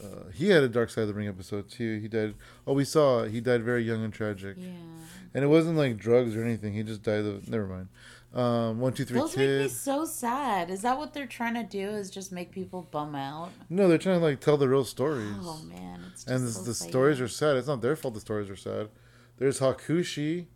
Uh, 0.02 0.30
he 0.32 0.48
had 0.48 0.62
a 0.62 0.68
Dark 0.68 0.88
Side 0.88 1.02
of 1.02 1.08
the 1.08 1.14
Ring 1.14 1.28
episode 1.28 1.68
too. 1.68 1.98
He 2.00 2.08
died. 2.08 2.34
Oh, 2.66 2.72
we 2.72 2.84
saw 2.84 3.24
he 3.24 3.40
died 3.40 3.62
very 3.62 3.82
young 3.82 4.02
and 4.02 4.12
tragic, 4.12 4.56
yeah. 4.58 4.70
and 5.34 5.44
it 5.44 5.48
wasn't 5.48 5.76
like 5.76 5.98
drugs 5.98 6.34
or 6.34 6.42
anything. 6.42 6.72
He 6.72 6.82
just 6.82 7.02
died 7.02 7.24
of. 7.24 7.48
Never 7.48 7.66
mind. 7.66 7.88
Um, 8.32 8.78
one 8.78 8.92
two 8.92 9.04
three 9.04 9.18
Those 9.18 9.36
make 9.36 9.48
me 9.48 9.68
so 9.68 10.04
sad. 10.04 10.70
Is 10.70 10.82
that 10.82 10.96
what 10.96 11.12
they're 11.12 11.26
trying 11.26 11.54
to 11.54 11.64
do? 11.64 11.88
Is 11.88 12.10
just 12.10 12.30
make 12.30 12.52
people 12.52 12.86
bum 12.92 13.16
out? 13.16 13.50
No, 13.68 13.88
they're 13.88 13.98
trying 13.98 14.20
to 14.20 14.24
like 14.24 14.40
tell 14.40 14.56
the 14.56 14.68
real 14.68 14.84
stories. 14.84 15.34
Oh 15.40 15.60
man, 15.64 16.00
it's 16.12 16.24
just 16.24 16.28
and 16.28 16.46
the, 16.46 16.52
so 16.52 16.62
the 16.62 16.74
stories 16.74 17.20
are 17.20 17.26
sad. 17.26 17.56
It's 17.56 17.66
not 17.66 17.82
their 17.82 17.96
fault. 17.96 18.14
The 18.14 18.20
stories 18.20 18.48
are 18.48 18.56
sad. 18.56 18.88
There's 19.38 19.58
Hakushi. 19.58 20.46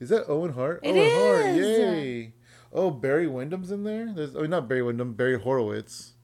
Is 0.00 0.08
that 0.08 0.28
Owen 0.28 0.54
Hart? 0.54 0.80
It 0.82 0.96
Owen 0.96 1.44
Hart, 1.44 1.56
yay! 1.56 2.32
Oh, 2.72 2.90
Barry 2.90 3.28
Windham's 3.28 3.70
in 3.70 3.84
there. 3.84 4.12
There's 4.12 4.34
oh, 4.34 4.46
not 4.46 4.68
Barry 4.68 4.82
Windham. 4.82 5.12
Barry 5.12 5.38
Horowitz. 5.38 6.14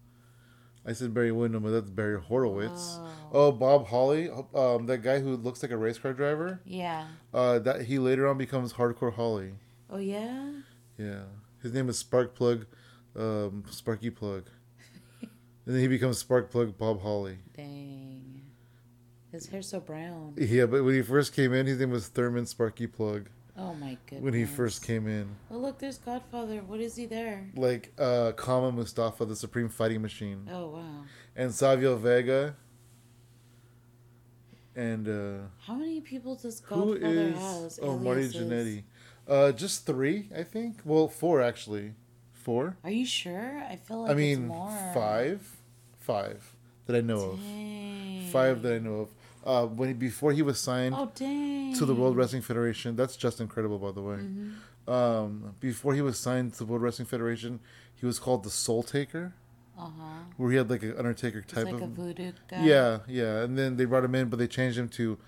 I 0.85 0.95
said 0.95 1.15
Barry 1.15 1.31
Windham, 1.31 1.63
but 1.63 1.71
that's 1.71 1.91
Barry 1.91 2.21
Horowitz. 2.21 2.97
Wow. 2.97 3.11
Oh, 3.31 3.53
Bob 3.53 3.87
Holly, 3.87 4.31
um, 4.55 4.87
that 4.87 5.03
guy 5.03 5.21
who 5.21 5.37
looks 5.37 5.63
like 5.63 5.71
a 5.71 5.77
race 5.77 5.99
car 5.99 6.13
driver. 6.13 6.61
Yeah. 6.65 7.07
Uh, 7.33 7.61
that 7.61 7.83
he 7.83 8.01
later 8.01 8.27
on 8.27 8.39
becomes 8.39 8.73
Hardcore 8.73 9.13
Holly. 9.13 9.53
Oh 9.91 9.99
yeah. 9.99 10.51
Yeah, 10.99 11.23
his 11.63 11.73
name 11.73 11.89
is 11.89 12.03
Sparkplug, 12.03 12.67
um, 13.17 13.65
Sparky 13.71 14.11
Plugg, 14.11 14.45
and 15.23 15.31
then 15.65 15.81
he 15.81 15.89
becomes 15.89 16.23
Sparkplug 16.23 16.77
Bob 16.77 17.01
Holly. 17.03 17.39
Dang. 17.57 18.43
His 19.31 19.47
hair's 19.47 19.69
so 19.69 19.79
brown. 19.81 20.35
Yeah, 20.37 20.67
but 20.67 20.83
when 20.85 20.95
he 20.95 21.03
first 21.03 21.35
came 21.35 21.53
in, 21.53 21.67
his 21.67 21.79
name 21.79 21.91
was 21.91 22.09
Thurman 22.09 22.47
Sparky 22.47 22.87
Plugg. 22.87 23.27
Oh 23.61 23.75
my 23.75 23.99
goodness. 24.07 24.23
when 24.25 24.35
he 24.35 24.45
first 24.45 24.85
came 24.85 25.07
in. 25.09 25.29
Oh 25.51 25.59
look, 25.59 25.79
there's 25.79 25.99
Godfather. 25.99 26.61
What 26.67 26.81
is 26.81 26.95
he 26.97 27.07
there? 27.07 27.51
Like 27.57 27.93
uh 27.99 28.33
Kama 28.33 28.71
Mustafa, 28.73 29.25
the 29.25 29.35
Supreme 29.37 29.69
Fighting 29.69 30.01
Machine. 30.01 30.49
Oh 30.51 30.69
wow. 30.69 31.05
And 31.37 31.53
Savio 31.53 31.97
Vega. 31.97 32.55
And 34.77 35.09
uh 35.09 35.49
How 35.67 35.75
many 35.75 36.01
people 36.01 36.37
does 36.37 36.61
who 36.61 36.93
Godfather 36.99 37.13
is 37.15 37.39
has? 37.39 37.81
Oh 37.83 37.99
Marty? 37.99 38.29
Jannetty. 38.29 38.85
Uh 39.29 39.53
just 39.53 39.85
three, 39.87 40.29
I 40.35 40.43
think. 40.43 40.81
Well, 40.85 41.09
four 41.09 41.43
actually. 41.43 41.93
Four? 42.33 42.77
Are 42.83 42.91
you 42.91 43.05
sure? 43.05 43.63
I 43.69 43.77
feel 43.77 44.03
like 44.03 44.11
I 44.11 44.15
mean 44.15 44.49
five. 44.95 45.41
Five 45.99 46.55
that 46.87 46.97
I 46.97 47.01
know 47.03 47.37
Dang. 47.37 48.25
of. 48.25 48.31
Five 48.31 48.63
that 48.63 48.73
I 48.75 48.79
know 48.79 49.01
of. 49.01 49.09
Uh 49.45 49.67
when 49.67 49.89
he, 49.89 49.95
before 49.95 50.33
he 50.33 50.41
was 50.43 50.59
signed 50.59 50.95
Oh 50.97 51.11
dang. 51.15 51.75
to 51.75 51.85
the 51.85 51.95
World 51.95 52.17
Wrestling 52.17 52.43
Federation. 52.43 52.97
That's 52.97 53.17
just 53.17 53.41
incredible, 53.41 53.79
by 53.79 53.93
the 53.93 54.01
way. 54.03 54.17
Mm-hmm. 54.17 54.91
Um, 54.91 55.55
before 55.61 55.93
he 55.95 56.01
was 56.01 56.19
signed 56.19 56.53
to 56.55 56.59
the 56.61 56.65
World 56.65 56.81
Wrestling 56.83 57.05
Federation, 57.07 57.61
he 57.95 58.07
was 58.07 58.19
called 58.19 58.43
the 58.43 58.49
Soul 58.51 58.83
Taker, 58.83 59.35
Uh 59.79 59.83
huh. 59.83 60.21
where 60.39 60.51
he 60.51 60.57
had 60.57 60.71
like 60.71 60.83
an 60.83 60.95
Undertaker 60.97 61.43
type 61.43 61.67
like 61.67 61.75
of. 61.75 61.83
a 61.83 61.87
voodoo 61.89 62.33
guy. 62.49 62.65
yeah, 62.65 63.01
yeah, 63.07 63.43
and 63.43 63.59
then 63.59 63.77
they 63.77 63.85
brought 63.85 64.03
him 64.05 64.15
in, 64.15 64.31
but 64.31 64.39
they 64.39 64.47
changed 64.49 64.79
him 64.79 64.89
to 64.91 65.19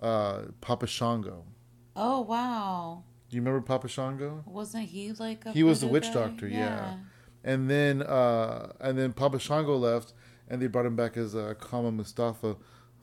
uh, 0.00 0.42
Papa 0.62 0.86
Shango. 0.86 1.44
Oh 1.94 2.20
wow. 2.22 3.02
Do 3.30 3.36
you 3.36 3.42
remember 3.42 3.60
Papa 3.64 3.86
Shango? 3.88 4.42
Wasn't 4.46 4.88
he 4.88 5.12
like 5.12 5.46
a 5.46 5.52
He 5.52 5.62
was 5.62 5.80
the 5.80 5.86
witch 5.86 6.06
guy? 6.08 6.14
doctor, 6.14 6.48
yeah. 6.48 6.96
And 7.44 7.70
then 7.70 8.02
uh, 8.02 8.72
and 8.80 8.98
then 8.98 9.12
Papa 9.12 9.38
Shango 9.38 9.76
left, 9.76 10.12
and 10.48 10.60
they 10.60 10.66
brought 10.66 10.84
him 10.86 10.96
back 10.96 11.16
as 11.16 11.34
uh, 11.34 11.54
Kama 11.58 11.90
Mustafa, 11.92 12.56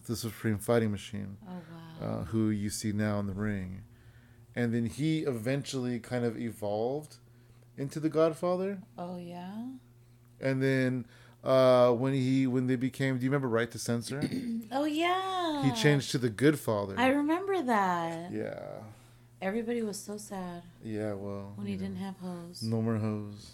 the 0.06 0.16
Supreme 0.16 0.58
Fighting 0.60 0.92
Machine. 0.92 1.38
Oh 1.48 1.54
wow. 2.02 2.08
uh, 2.20 2.24
who 2.26 2.50
you 2.50 2.70
see 2.70 2.92
now 2.92 3.20
in 3.20 3.28
the 3.28 3.34
ring. 3.34 3.82
And 4.56 4.74
then 4.74 4.86
he 4.88 5.20
eventually 5.20 6.00
kind 6.00 6.26
of 6.26 6.38
evolved 6.38 7.18
into 7.78 8.00
the 8.00 8.10
Godfather. 8.10 8.80
oh 8.98 9.18
yeah. 9.18 9.66
And 10.42 10.62
then 10.62 11.06
uh, 11.44 11.92
when 11.92 12.14
he 12.14 12.46
when 12.48 12.68
they 12.68 12.76
became, 12.76 13.18
do 13.18 13.24
you 13.24 13.30
remember 13.32 13.48
Right 13.48 13.72
to 13.72 13.80
Censor? 13.80 14.22
Oh 14.72 14.84
yeah. 14.86 15.64
he 15.64 15.72
changed 15.82 16.12
to 16.12 16.18
the 16.18 16.30
Good 16.30 16.60
Father. 16.60 16.96
I 16.98 17.08
remember 17.08 17.62
that. 17.64 18.32
yeah, 18.34 18.82
Everybody 19.42 19.82
was 19.84 19.98
so 20.00 20.18
sad 20.18 20.64
yeah. 20.84 21.14
Well, 21.14 21.54
when 21.56 21.68
he 21.68 21.74
know, 21.74 21.80
didn't 21.80 21.98
have 21.98 22.18
hose. 22.18 22.64
no 22.64 22.82
more 22.82 22.98
hose. 22.98 23.52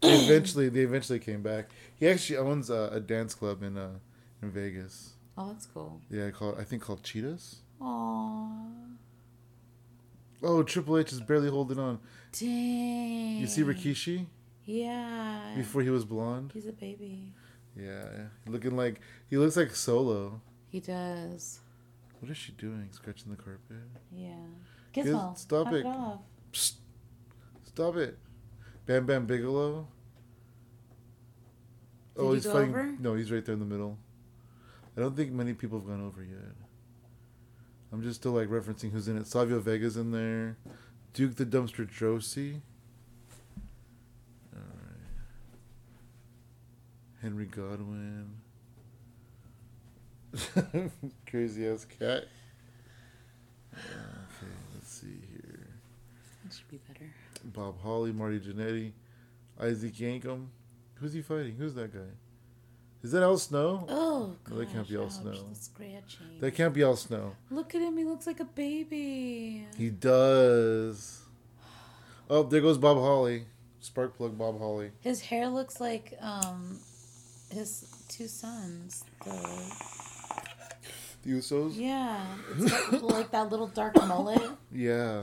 They 0.00 0.14
eventually, 0.24 0.70
they 0.70 0.80
eventually 0.80 1.18
came 1.18 1.42
back. 1.42 1.68
He 1.98 2.08
actually 2.08 2.38
owns 2.38 2.70
a, 2.70 2.88
a 2.92 3.00
dance 3.00 3.34
club 3.34 3.62
in 3.62 3.76
uh, 3.76 3.98
in 4.42 4.50
Vegas. 4.50 5.10
Oh, 5.36 5.48
that's 5.52 5.66
cool. 5.66 6.00
Yeah, 6.10 6.30
called 6.30 6.56
I 6.58 6.64
think 6.64 6.82
called 6.82 7.02
Cheetahs. 7.02 7.56
Oh, 7.80 8.50
Oh, 10.42 10.62
Triple 10.62 10.96
H 10.98 11.12
is 11.12 11.20
barely 11.20 11.50
holding 11.50 11.78
on. 11.78 11.98
dang. 12.38 13.38
You 13.38 13.46
see 13.46 13.62
Rikishi 13.62 14.24
Yeah. 14.64 15.52
before 15.56 15.82
he 15.82 15.90
was 15.90 16.04
blonde. 16.06 16.52
He's 16.54 16.66
a 16.66 16.72
baby. 16.72 17.34
Yeah, 17.76 18.04
yeah, 18.16 18.24
looking 18.46 18.74
like 18.76 19.00
he 19.28 19.36
looks 19.36 19.56
like 19.56 19.74
Solo. 19.74 20.40
He 20.70 20.80
does. 20.80 21.60
What 22.20 22.30
is 22.30 22.36
she 22.38 22.52
doing? 22.52 22.88
Scratching 22.92 23.30
the 23.30 23.36
carpet. 23.36 23.76
Yeah. 24.10 24.32
Gizmo. 24.94 25.36
stop 25.38 25.66
knock 25.66 25.74
it. 25.74 25.86
off. 25.86 26.20
Psst. 26.52 26.74
Stop 27.64 27.96
it. 27.96 28.18
Bam 28.86 29.06
Bam 29.06 29.26
Bigelow. 29.26 29.86
Did 32.16 32.22
oh, 32.22 32.32
he 32.32 32.40
go 32.40 32.52
fighting. 32.52 32.70
over? 32.70 32.96
No, 32.98 33.14
he's 33.14 33.30
right 33.30 33.44
there 33.44 33.52
in 33.52 33.60
the 33.60 33.66
middle. 33.66 33.98
I 34.96 35.00
don't 35.00 35.16
think 35.16 35.32
many 35.32 35.54
people 35.54 35.78
have 35.78 35.86
gone 35.86 36.04
over 36.04 36.22
yet. 36.22 36.54
I'm 37.92 38.02
just 38.02 38.20
still 38.20 38.32
like 38.32 38.48
referencing 38.48 38.92
who's 38.92 39.08
in 39.08 39.16
it. 39.16 39.26
Savio 39.26 39.60
Vega's 39.60 39.96
in 39.96 40.10
there. 40.12 40.56
Duke 41.12 41.36
the 41.36 41.46
Dumpster. 41.46 41.88
Alright. 42.36 42.60
Henry 47.22 47.46
Godwinn. 47.46 48.30
Crazy 51.28 51.66
ass 51.66 51.84
cat. 51.84 52.24
Okay, 53.72 53.78
let's 53.78 53.84
see 53.84 53.98
here. 53.98 54.19
That 56.50 56.56
should 56.56 56.68
be 56.68 56.80
better. 56.88 57.06
Bob 57.44 57.80
Holly, 57.80 58.12
Marty 58.12 58.40
Jannetty, 58.40 58.90
Isaac 59.60 59.94
Yankem. 59.94 60.46
Who's 60.96 61.12
he 61.12 61.22
fighting? 61.22 61.54
Who's 61.56 61.74
that 61.74 61.92
guy? 61.92 62.00
Is 63.04 63.12
that 63.12 63.22
Al 63.22 63.38
Snow? 63.38 63.86
Oh, 63.88 64.34
No, 64.50 64.56
that 64.58 64.70
can't 64.72 64.86
be 64.88 64.94
gosh, 64.94 65.00
Al 65.02 65.06
ouch, 65.06 65.12
Snow. 65.12 65.48
The 65.48 65.54
scratching. 65.54 66.40
That 66.40 66.50
can't 66.56 66.74
be 66.74 66.82
Al 66.82 66.96
Snow. 66.96 67.36
Look 67.50 67.74
at 67.76 67.80
him. 67.82 67.96
He 67.96 68.04
looks 68.04 68.26
like 68.26 68.40
a 68.40 68.44
baby. 68.44 69.64
He 69.78 69.90
does. 69.90 71.20
Oh, 72.28 72.42
there 72.42 72.60
goes 72.60 72.78
Bob 72.78 72.98
Holly. 72.98 73.44
Spark 73.80 74.16
plug 74.16 74.36
Bob 74.36 74.58
Holly. 74.58 74.90
His 75.00 75.20
hair 75.22 75.48
looks 75.48 75.80
like 75.80 76.18
um 76.20 76.78
his 77.50 77.86
two 78.08 78.26
sons. 78.28 79.04
The 79.24 79.30
The 81.22 81.30
Usos? 81.30 81.76
yeah, 81.76 82.24
it's 82.58 83.02
like 83.02 83.30
that 83.30 83.50
little 83.50 83.68
dark 83.68 83.94
mullet. 84.06 84.42
Yeah. 84.72 85.22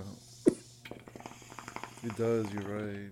It 2.03 2.15
does, 2.15 2.51
you're 2.53 2.63
right. 2.63 3.11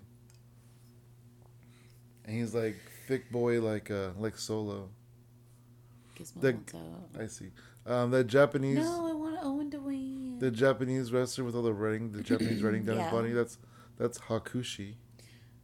And 2.25 2.35
he's 2.35 2.53
like 2.55 2.75
thick 3.07 3.31
boy 3.31 3.61
like 3.61 3.91
uh 3.91 4.09
like 4.17 4.37
solo. 4.37 4.89
Gizmo 6.17 6.41
The- 6.41 6.53
wants 6.53 6.73
out. 6.75 7.21
I 7.21 7.27
see. 7.27 7.49
Um 7.85 8.11
that 8.11 8.25
Japanese 8.25 8.77
No, 8.77 9.07
I 9.07 9.13
want 9.13 9.37
Owen 9.43 9.69
to 9.71 9.79
win. 9.79 10.39
the 10.39 10.49
Japanese 10.51 11.11
wrestler 11.11 11.43
with 11.43 11.55
all 11.55 11.61
the 11.63 11.73
writing 11.73 12.11
the 12.11 12.23
Japanese 12.31 12.63
writing 12.63 12.83
down 12.85 12.97
Yeah. 12.97 13.03
his 13.05 13.11
body, 13.11 13.31
that's 13.31 13.57
that's 13.97 14.17
Hakushi. 14.19 14.95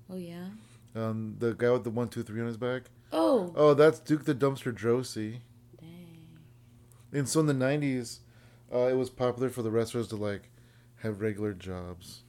oh 0.10 0.18
yeah. 0.18 0.50
Um 0.96 1.36
the 1.40 1.54
guy 1.54 1.72
with 1.72 1.84
the 1.84 1.90
one, 1.90 2.10
two, 2.10 2.24
three 2.24 2.42
on 2.42 2.48
his 2.48 2.58
back. 2.58 2.84
Oh. 3.14 3.52
Oh, 3.56 3.74
that's 3.74 4.00
Duke 4.00 4.26
the 4.26 4.36
Dumpster 4.36 4.72
Droese. 4.74 5.40
Dang. 5.80 6.18
And 7.12 7.28
so 7.28 7.40
in 7.40 7.46
the 7.48 7.54
nineties, 7.54 8.20
Uh, 8.74 8.88
it 8.88 8.96
was 8.96 9.10
popular 9.10 9.50
for 9.50 9.64
the 9.64 9.72
wrestlers 9.72 10.08
to 10.10 10.16
like 10.16 10.50
have 10.98 11.22
regular 11.22 11.54
jobs. 11.54 12.22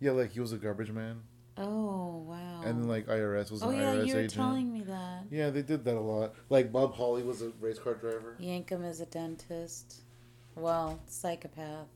Yeah, 0.00 0.10
like 0.12 0.32
he 0.32 0.40
was 0.40 0.52
a 0.52 0.56
garbage 0.58 0.90
man, 0.90 1.22
Oh 1.56 2.24
wow. 2.28 2.62
and 2.64 2.80
then 2.82 2.88
like 2.88 3.06
IRS 3.06 3.50
was 3.50 3.62
oh 3.62 3.70
an 3.70 3.76
yeah, 3.76 3.94
IRS 3.94 4.06
you 4.06 4.14
were 4.14 4.20
agent. 4.20 4.32
telling 4.34 4.72
me 4.72 4.82
that. 4.82 5.22
Yeah, 5.30 5.50
they 5.50 5.62
did 5.62 5.84
that 5.84 5.96
a 5.96 6.00
lot. 6.00 6.34
Like 6.50 6.70
Bob 6.70 6.94
Holly 6.94 7.22
was 7.22 7.40
a 7.42 7.50
race 7.60 7.78
car 7.78 7.94
driver. 7.94 8.36
Yankem 8.40 8.84
is 8.88 9.00
a 9.00 9.06
dentist. 9.06 10.02
Well, 10.54 11.00
psychopath. 11.06 11.88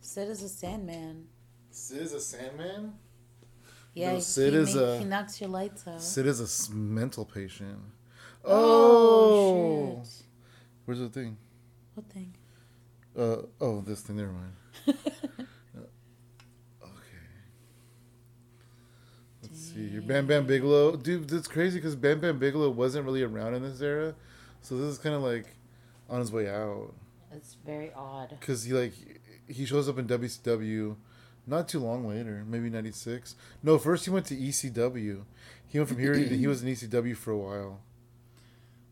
Sid 0.00 0.28
is 0.28 0.42
a 0.42 0.48
Sandman. 0.48 1.26
Sid 1.70 2.02
is 2.02 2.12
a 2.12 2.20
Sandman. 2.20 2.94
Yeah, 3.94 4.10
No, 4.10 4.14
he- 4.16 4.20
Sid 4.22 4.52
he, 4.52 4.58
is 4.58 4.74
make- 4.74 4.84
a- 4.84 4.98
he 4.98 5.04
knocks 5.04 5.40
your 5.40 5.50
lights 5.50 5.86
out. 5.86 6.02
Sid 6.02 6.26
is 6.26 6.68
a 6.68 6.72
mental 6.72 7.24
patient. 7.24 7.78
Oh, 8.44 8.54
Oh, 9.98 10.02
shit. 10.04 10.22
where's 10.84 10.98
the 10.98 11.08
thing? 11.08 11.36
What 11.94 12.06
thing? 12.10 12.34
Uh 13.16 13.42
oh, 13.60 13.80
this 13.82 14.00
thing. 14.00 14.16
Never 14.16 14.32
mind. 14.32 14.52
okay. 14.88 14.96
Let's 19.42 19.61
see. 19.74 19.80
Your 19.88 20.02
Bam 20.02 20.26
Bam 20.26 20.46
Bigelow, 20.46 20.96
dude. 20.96 21.28
That's 21.28 21.48
crazy 21.48 21.78
because 21.78 21.96
Bam 21.96 22.20
Bam 22.20 22.38
Bigelow 22.38 22.70
wasn't 22.70 23.04
really 23.04 23.22
around 23.22 23.54
in 23.54 23.62
this 23.62 23.80
era, 23.80 24.14
so 24.60 24.76
this 24.76 24.86
is 24.86 24.98
kind 24.98 25.14
of 25.14 25.22
like 25.22 25.46
on 26.08 26.20
his 26.20 26.32
way 26.32 26.48
out. 26.48 26.94
It's 27.34 27.56
very 27.64 27.92
odd. 27.94 28.36
Because 28.38 28.64
he 28.64 28.72
like 28.72 28.92
he 29.48 29.64
shows 29.64 29.88
up 29.88 29.98
in 29.98 30.06
WCW, 30.06 30.96
not 31.46 31.68
too 31.68 31.80
long 31.80 32.06
later, 32.06 32.44
maybe 32.46 32.70
'96. 32.70 33.34
No, 33.62 33.78
first 33.78 34.04
he 34.04 34.10
went 34.10 34.26
to 34.26 34.36
ECW. 34.36 35.24
He 35.66 35.78
went 35.78 35.88
from 35.88 35.98
here. 35.98 36.12
to, 36.12 36.20
he 36.22 36.46
was 36.46 36.62
in 36.62 36.68
ECW 36.68 37.16
for 37.16 37.30
a 37.30 37.38
while. 37.38 37.80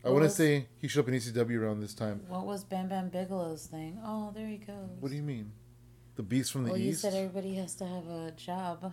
I 0.03 0.09
want 0.09 0.25
to 0.25 0.31
say 0.31 0.67
he 0.79 0.89
showed 0.89 1.01
up 1.01 1.09
in 1.09 1.15
ECW 1.15 1.61
around 1.61 1.81
this 1.81 1.93
time. 1.93 2.23
What 2.29 2.47
was 2.47 2.65
Bam 2.65 2.89
Bam 2.89 3.11
Bigelow's 3.11 3.67
thing? 3.67 4.01
Oh, 4.03 4.33
there 4.35 4.47
he 4.47 4.57
goes. 4.57 4.89
What 4.99 5.11
do 5.11 5.17
you 5.17 5.23
mean? 5.23 5.53
The 6.17 6.23
Beast 6.23 6.53
from 6.53 6.65
the 6.65 6.71
well, 6.71 6.79
you 6.79 6.91
East? 6.91 7.03
said 7.03 7.15
everybody 7.15 7.55
has 7.57 7.75
to 7.77 7.87
have 7.87 8.09
a 8.09 8.33
job. 8.33 8.93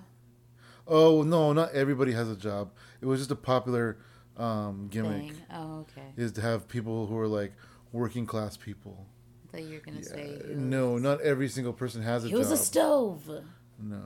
Oh 0.87 1.23
no, 1.23 1.53
not 1.53 1.73
everybody 1.73 2.11
has 2.13 2.29
a 2.29 2.35
job. 2.35 2.71
It 3.01 3.05
was 3.05 3.19
just 3.19 3.31
a 3.31 3.35
popular 3.35 3.97
um, 4.37 4.87
gimmick. 4.89 5.33
Thing. 5.33 5.41
Oh, 5.53 5.79
okay. 5.81 6.07
Is 6.15 6.31
to 6.33 6.41
have 6.41 6.67
people 6.67 7.07
who 7.07 7.17
are 7.17 7.27
like 7.27 7.53
working 7.91 8.25
class 8.25 8.55
people. 8.57 9.05
That 9.51 9.63
you're 9.63 9.79
gonna 9.81 9.97
Yeah, 9.99 10.03
say. 10.03 10.41
no, 10.55 10.97
not 10.97 11.21
every 11.21 11.47
single 11.49 11.73
person 11.73 12.01
has 12.03 12.23
a 12.23 12.27
He 12.27 12.31
job. 12.31 12.39
was 12.39 12.51
a 12.51 12.57
stove. 12.57 13.29
no, 13.79 14.01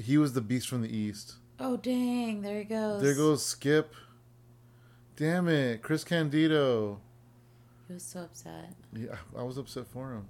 he 0.00 0.18
was 0.18 0.32
the 0.34 0.40
Beast 0.40 0.68
from 0.68 0.82
the 0.82 0.94
East. 0.94 1.34
Oh 1.60 1.76
dang! 1.76 2.42
There 2.42 2.58
he 2.58 2.64
goes. 2.64 3.02
There 3.02 3.14
goes 3.14 3.44
Skip. 3.44 3.94
Damn 5.16 5.48
it, 5.48 5.82
Chris 5.82 6.02
Candido. 6.04 7.00
He 7.86 7.94
was 7.94 8.02
so 8.02 8.20
upset. 8.22 8.74
Yeah, 8.92 9.16
I 9.36 9.42
was 9.42 9.56
upset 9.58 9.86
for 9.86 10.12
him. 10.12 10.26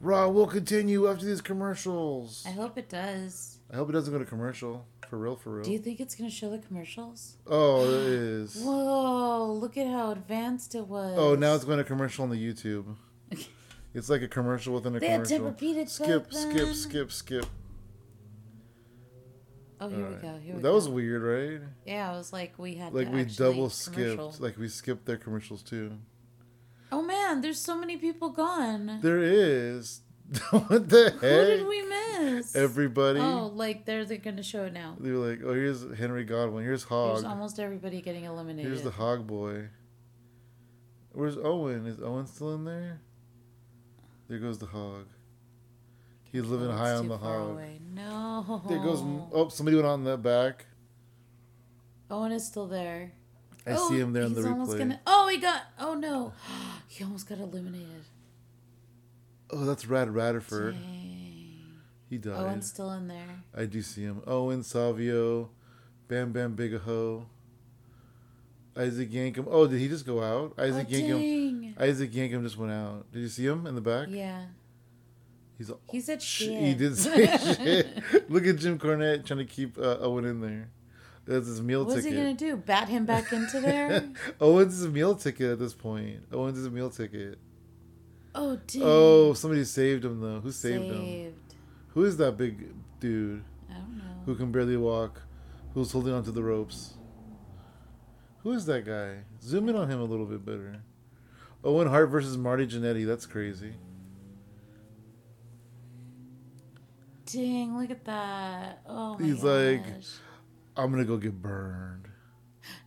Raw 0.00 0.28
will 0.28 0.46
continue 0.46 1.08
after 1.08 1.24
these 1.24 1.40
commercials. 1.40 2.44
I 2.46 2.50
hope 2.50 2.78
it 2.78 2.88
does. 2.88 3.58
I 3.72 3.76
hope 3.76 3.88
it 3.90 3.92
doesn't 3.92 4.12
go 4.12 4.18
to 4.18 4.24
commercial. 4.24 4.86
For 5.08 5.18
real, 5.18 5.36
for 5.36 5.50
real. 5.54 5.64
Do 5.64 5.72
you 5.72 5.78
think 5.78 6.00
it's 6.00 6.14
gonna 6.14 6.30
show 6.30 6.50
the 6.50 6.58
commercials? 6.58 7.36
oh, 7.46 7.84
it 7.84 7.90
is. 8.06 8.56
Whoa! 8.62 9.52
Look 9.60 9.76
at 9.76 9.86
how 9.86 10.12
advanced 10.12 10.74
it 10.74 10.86
was. 10.86 11.16
Oh, 11.18 11.34
now 11.34 11.54
it's 11.54 11.64
going 11.64 11.78
to 11.78 11.84
commercial 11.84 12.24
on 12.24 12.30
the 12.30 12.36
YouTube. 12.36 12.94
it's 13.94 14.08
like 14.10 14.22
a 14.22 14.28
commercial 14.28 14.74
within 14.74 14.94
a 14.96 15.00
They 15.00 15.08
had 15.08 15.24
to 15.24 15.36
commercial. 15.36 15.46
repeat 15.46 15.76
it 15.78 15.88
skip, 15.90 16.32
skip, 16.32 16.74
skip, 16.74 17.10
skip. 17.12 17.46
Oh, 19.80 19.88
here 19.88 20.06
we 20.08 20.14
go. 20.16 20.36
Here 20.38 20.54
we 20.56 20.60
that 20.60 20.68
go. 20.68 20.74
was 20.74 20.88
weird, 20.88 21.22
right? 21.22 21.68
Yeah, 21.86 22.12
it 22.12 22.18
was 22.18 22.32
like, 22.32 22.58
we 22.58 22.74
had 22.74 22.92
Like 22.92 23.06
to 23.10 23.12
we 23.14 23.24
double 23.24 23.70
commercial. 23.70 24.32
skipped. 24.32 24.40
Like 24.40 24.58
we 24.58 24.68
skipped 24.68 25.06
their 25.06 25.16
commercials 25.18 25.62
too. 25.62 25.92
Oh 26.90 27.02
man, 27.02 27.40
there's 27.40 27.60
so 27.60 27.78
many 27.78 27.96
people 27.96 28.30
gone. 28.30 29.00
There 29.02 29.22
is. 29.22 30.00
what 30.50 30.88
the 30.90 31.10
Who 31.10 31.20
did 31.20 31.66
we 31.66 31.82
miss? 31.82 32.54
Everybody. 32.54 33.20
Oh, 33.20 33.50
like 33.54 33.86
they're 33.86 34.04
they're 34.04 34.18
gonna 34.18 34.42
show 34.42 34.64
it 34.64 34.74
now. 34.74 34.94
They 35.00 35.10
were 35.10 35.30
like, 35.30 35.40
oh, 35.42 35.54
here's 35.54 35.84
Henry 35.96 36.24
Godwinn. 36.24 36.64
Here's 36.64 36.84
Hog. 36.84 37.14
There's 37.14 37.24
almost 37.24 37.58
everybody 37.58 38.02
getting 38.02 38.24
eliminated. 38.24 38.70
Here's 38.70 38.82
the 38.82 38.90
Hog 38.90 39.26
Boy. 39.26 39.68
Where's 41.12 41.36
Owen? 41.38 41.86
Is 41.86 42.00
Owen 42.02 42.26
still 42.26 42.54
in 42.54 42.64
there? 42.64 43.00
There 44.28 44.38
goes 44.38 44.58
the 44.58 44.66
Hog. 44.66 45.06
He's 46.30 46.44
oh, 46.44 46.48
living 46.48 46.68
Oh, 46.68 46.76
high 46.76 46.92
on 46.92 47.08
the 47.08 47.16
Hog. 47.16 47.52
away. 47.52 47.80
No. 47.94 48.62
There 48.68 48.78
goes. 48.78 49.00
Oh, 49.32 49.48
somebody 49.48 49.76
went 49.76 49.88
on 49.88 50.04
the 50.04 50.18
back. 50.18 50.66
Owen 52.10 52.32
is 52.32 52.46
still 52.46 52.66
there. 52.66 53.12
I 53.68 53.74
Oh, 53.76 53.88
see 53.88 53.98
him 53.98 54.12
there 54.12 54.22
in 54.24 54.34
the 54.34 54.40
replay. 54.40 54.78
Gonna, 54.78 55.00
oh, 55.06 55.28
he 55.28 55.38
got. 55.38 55.62
Oh 55.78 55.94
no, 55.94 56.32
he 56.88 57.04
almost 57.04 57.28
got 57.28 57.38
eliminated. 57.38 58.04
Oh, 59.50 59.64
that's 59.64 59.86
Rad 59.86 60.14
Radford. 60.14 60.74
Dang. 60.74 61.28
He 62.08 62.18
died. 62.18 62.40
Owen's 62.40 62.68
still 62.68 62.90
in 62.92 63.08
there. 63.08 63.42
I 63.54 63.66
do 63.66 63.82
see 63.82 64.02
him. 64.02 64.22
Owen 64.26 64.62
Savio, 64.62 65.50
Bam 66.08 66.32
Bam 66.32 66.54
Bigelow, 66.54 67.26
Isaac 68.76 69.10
Yankem. 69.10 69.46
Oh, 69.48 69.66
did 69.66 69.78
he 69.80 69.88
just 69.88 70.06
go 70.06 70.22
out? 70.22 70.54
Isaac 70.58 70.86
oh, 70.88 70.92
Yankem. 70.92 71.20
dang. 71.20 71.74
Isaac 71.78 72.12
Yankem 72.12 72.42
just 72.42 72.56
went 72.56 72.72
out. 72.72 73.10
Did 73.12 73.20
you 73.20 73.28
see 73.28 73.46
him 73.46 73.66
in 73.66 73.74
the 73.74 73.80
back? 73.80 74.08
Yeah. 74.10 74.46
He's. 75.58 75.70
He 75.90 76.00
said 76.00 76.22
shit. 76.22 76.62
He 76.62 76.74
did 76.74 76.96
say 76.96 77.26
shit. 77.56 78.30
Look 78.30 78.46
at 78.46 78.56
Jim 78.56 78.78
Cornette 78.78 79.26
trying 79.26 79.40
to 79.40 79.44
keep 79.44 79.76
uh, 79.76 79.98
Owen 80.00 80.24
in 80.24 80.40
there. 80.40 80.70
That's 81.28 81.46
his 81.46 81.60
meal 81.60 81.84
What's 81.84 82.04
he 82.04 82.10
gonna 82.10 82.32
do? 82.32 82.56
Bat 82.56 82.88
him 82.88 83.04
back 83.04 83.32
into 83.34 83.60
there? 83.68 84.08
Owens 84.40 84.72
is 84.74 84.84
a 84.84 84.88
meal 84.88 85.14
ticket 85.14 85.50
at 85.52 85.58
this 85.58 85.74
point. 85.74 86.20
Owens 86.32 86.56
is 86.56 86.64
a 86.64 86.70
meal 86.70 86.88
ticket. 86.88 87.38
Oh, 88.34 88.56
dang. 88.66 88.82
Oh, 88.82 89.34
somebody 89.34 89.64
saved 89.64 90.04
him 90.06 90.20
though. 90.20 90.40
Who 90.40 90.50
saved, 90.50 90.84
him? 90.84 91.34
Who 91.88 92.04
is 92.04 92.16
that 92.16 92.38
big 92.38 92.68
dude 92.98 93.44
I 93.70 93.74
don't 93.74 93.98
know. 93.98 94.04
who 94.24 94.36
can 94.36 94.50
barely 94.50 94.76
walk, 94.78 95.20
who's 95.74 95.92
holding 95.92 96.14
onto 96.14 96.30
the 96.32 96.42
ropes? 96.42 96.94
Who 98.42 98.52
is 98.52 98.64
that 98.66 98.86
guy? 98.86 99.24
Zoom 99.42 99.68
in 99.68 99.76
on 99.76 99.90
him 99.90 100.00
a 100.00 100.04
little 100.04 100.24
bit 100.26 100.46
better. 100.46 100.82
Owen 101.62 101.88
Hart 101.88 102.08
versus 102.08 102.38
Marty 102.38 102.66
Jannetty. 102.66 103.06
That's 103.06 103.26
crazy. 103.26 103.74
Dang, 107.26 107.76
look 107.78 107.90
at 107.90 108.04
that. 108.06 108.80
Oh 108.86 109.18
my 109.18 109.24
He's 109.26 109.42
like- 109.42 109.84
gosh. 109.94 110.06
I'm 110.78 110.90
gonna 110.90 111.04
go 111.04 111.18
get 111.18 111.42
burned. 111.42 112.08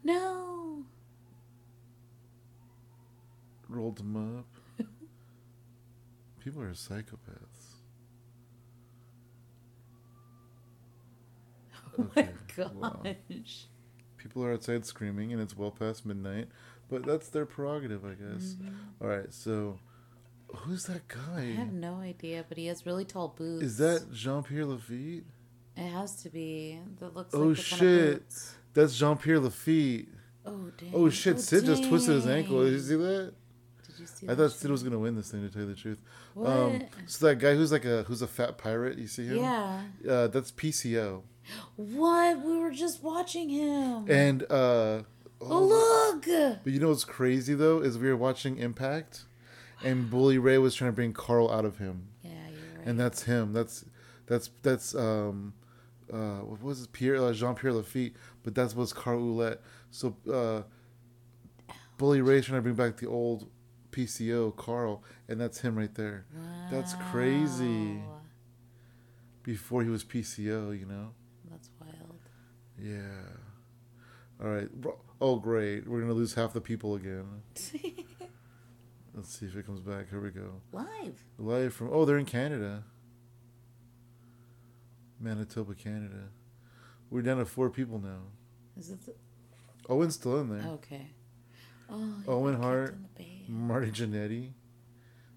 No. 0.04 0.84
Rolled 3.70 3.98
them 3.98 4.40
up. 4.40 4.88
People 6.44 6.64
are 6.64 6.72
psychopaths. 6.72 7.18
Oh 12.00 12.08
my 12.16 12.30
Okay, 12.50 12.70
wow. 12.74 13.02
gosh. 13.04 13.66
People 14.18 14.46
are 14.46 14.54
outside 14.54 14.86
screaming, 14.86 15.34
and 15.34 15.42
it's 15.42 15.58
well 15.58 15.72
past 15.72 16.06
midnight. 16.06 16.48
But 16.90 17.06
that's 17.06 17.28
their 17.30 17.46
prerogative, 17.46 18.06
I 18.06 18.14
guess. 18.14 18.56
All 19.02 19.08
right, 19.08 19.32
so 19.34 19.78
who's 20.56 20.86
that 20.86 21.08
Mm-hmm. 21.10 21.38
I 21.38 21.42
have 21.60 21.74
no 21.74 21.96
idea, 21.96 22.46
but 22.48 22.58
he 22.58 22.68
has 22.68 22.86
really 22.86 23.04
tall 23.06 23.30
boots. 23.30 23.64
Is 23.64 23.78
that 23.80 24.12
Jean 24.14 24.44
Pierre 24.44 24.66
Lafitte? 24.66 25.26
It 25.78 25.88
has 25.90 26.22
to 26.24 26.30
be. 26.30 26.80
That 27.00 27.16
looks 27.16 27.34
Oh, 27.34 27.40
like 27.40 27.58
the 27.58 27.64
kind 27.64 27.82
of 27.82 27.88
shit. 27.88 28.24
That's 28.74 28.96
Jean 28.98 29.18
Pierre 29.18 29.40
Lafitte. 29.40 30.08
Oh 30.46 30.72
dang. 30.78 30.92
Oh 30.94 31.10
shit! 31.10 31.40
Sid 31.40 31.66
just 31.66 31.84
twisted 31.86 32.16
his 32.16 32.28
ankle. 32.28 32.64
Did 32.64 32.74
you 32.74 32.80
see 32.80 32.96
that? 32.96 33.34
Did 33.88 34.00
you 34.00 34.06
see 34.08 34.28
I 34.30 34.36
thought? 34.36 34.52
Sid 34.52 34.72
was 34.72 34.82
gonna 34.84 34.98
win 35.00 35.16
this 35.16 35.30
thing. 35.32 35.42
To 35.48 35.54
tell 35.54 35.62
you 35.64 35.68
the 35.70 35.76
truth. 35.76 36.00
What? 36.34 36.50
Um, 36.50 36.82
so 37.06 37.28
that 37.28 37.36
guy 37.36 37.54
who's 37.56 37.72
like 37.72 37.86
a 37.86 38.04
who's 38.04 38.22
a 38.22 38.28
fat 38.28 38.58
pirate. 38.58 38.98
You 38.98 39.08
see 39.08 39.28
him? 39.28 39.38
yeah. 39.38 39.82
Uh, 40.10 40.28
that's 40.28 40.52
PCO. 40.52 41.22
What? 41.76 42.42
We 42.44 42.58
were 42.58 42.72
just 42.72 43.04
watching 43.04 43.50
him. 43.50 44.06
And 44.10 44.44
uh, 44.52 45.04
oh, 45.42 45.64
look. 45.64 46.26
But 46.64 46.72
you 46.74 46.80
know 46.80 46.90
what's 46.90 47.04
crazy 47.04 47.54
though 47.54 47.80
is 47.80 47.98
we 47.98 48.08
were 48.10 48.18
watching 48.18 48.58
Impact, 48.58 49.26
and 49.84 50.10
Bully 50.10 50.38
Ray 50.38 50.58
was 50.58 50.76
trying 50.76 50.90
to 50.92 50.96
bring 50.96 51.14
Carl 51.14 51.52
out 51.52 51.66
of 51.66 51.78
him, 51.78 52.08
Yeah, 52.24 52.32
you're 52.52 52.78
right. 52.80 52.88
and 52.88 53.00
that's 53.00 53.24
him. 53.24 53.54
That's 53.54 53.86
that's 54.28 54.50
that's 54.64 54.96
um, 54.96 55.54
uh, 56.12 56.40
what 56.40 56.62
was 56.62 56.82
it? 56.84 56.92
Pierre 56.92 57.18
uh, 57.18 57.34
Jean 57.34 57.56
Pierre 57.56 57.74
Lafitte, 57.74 58.16
but 58.44 58.54
that's 58.54 58.76
what's 58.76 58.94
Carl 58.94 59.22
Ouellette. 59.22 59.60
So 59.92 60.16
uh, 60.32 60.64
Bully 61.98 62.22
Ray's 62.22 62.46
trying 62.46 62.58
to 62.58 62.62
bring 62.62 62.76
back 62.76 62.98
the 62.98 63.08
old 63.08 63.50
PCO 63.92 64.56
Carl, 64.56 65.04
and 65.28 65.40
that's 65.40 65.62
him 65.62 65.78
right 65.78 65.94
there. 65.96 66.26
That's 66.72 66.96
crazy. 67.12 68.02
Before 69.44 69.84
he 69.84 69.90
was 69.90 70.04
PCO, 70.04 70.78
you 70.80 70.86
know. 70.86 71.14
That's 71.50 71.70
wild. 71.80 72.20
Yeah. 72.80 73.00
All 74.42 74.50
right. 74.50 74.70
Oh, 75.20 75.38
great. 75.38 75.88
We're 75.88 76.02
gonna 76.02 76.14
lose 76.14 76.34
half 76.34 76.54
the 76.54 76.62
people 76.62 76.96
again. 76.96 77.26
Let's 79.14 79.38
see 79.38 79.46
if 79.46 79.56
it 79.56 79.66
comes 79.66 79.82
back. 79.82 80.10
Here 80.10 80.22
we 80.22 80.30
go. 80.30 80.62
Live. 80.72 81.24
Live 81.38 81.74
from 81.74 81.90
oh, 81.92 82.06
they're 82.06 82.18
in 82.18 82.26
Canada. 82.26 82.84
Manitoba, 85.22 85.76
Canada. 85.76 86.30
We're 87.10 87.22
down 87.22 87.38
to 87.38 87.46
four 87.46 87.70
people 87.70 88.00
now. 88.00 88.22
Is 88.78 88.90
it? 88.90 89.06
The... 89.06 89.14
Owen's 89.90 90.16
still 90.16 90.40
in 90.40 90.50
there. 90.50 90.72
Okay. 90.74 91.08
Oh. 91.90 92.14
Owen 92.28 92.56
Hart. 92.56 92.94
in 92.94 93.04
the 93.04 93.24
base. 93.24 93.50
Marty 93.50 93.92
Jannetty. 93.92 94.52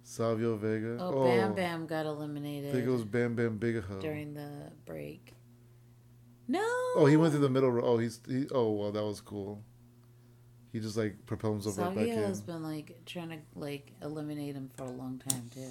Savio 0.04 0.56
Vega. 0.56 0.98
Oh, 1.00 1.24
Bam 1.24 1.52
oh. 1.52 1.54
Bam 1.54 1.86
got 1.86 2.06
eliminated. 2.06 2.74
There 2.74 2.82
goes 2.82 3.04
Bam 3.04 3.34
Bam 3.34 3.58
Bigelow. 3.58 4.00
during 4.00 4.34
the 4.34 4.70
break. 4.84 5.32
No. 6.46 6.60
Oh, 6.96 7.06
he 7.06 7.16
went 7.16 7.32
through 7.32 7.42
the 7.42 7.48
middle. 7.48 7.70
row. 7.70 7.82
Oh, 7.84 7.98
he's. 7.98 8.20
He, 8.28 8.46
oh, 8.52 8.70
well, 8.72 8.92
that 8.92 9.02
was 9.02 9.20
cool. 9.20 9.62
He 10.72 10.80
just 10.80 10.96
like 10.96 11.24
propelled 11.24 11.62
himself 11.62 11.78
right 11.78 11.96
back 11.96 12.08
in. 12.08 12.18
has 12.18 12.40
been 12.40 12.62
like 12.62 12.96
trying 13.06 13.30
to 13.30 13.38
like 13.54 13.92
eliminate 14.02 14.54
him 14.54 14.70
for 14.76 14.84
a 14.84 14.90
long 14.90 15.22
time 15.26 15.48
too. 15.54 15.70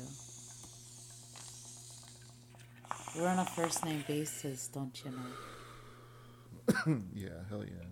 We're 3.16 3.28
on 3.28 3.38
a 3.40 3.46
first 3.46 3.86
name 3.86 4.04
basis, 4.08 4.68
don't 4.70 5.00
you 5.06 5.12
know? 5.12 7.02
yeah, 7.14 7.30
hell 7.48 7.64
yeah. 7.64 7.86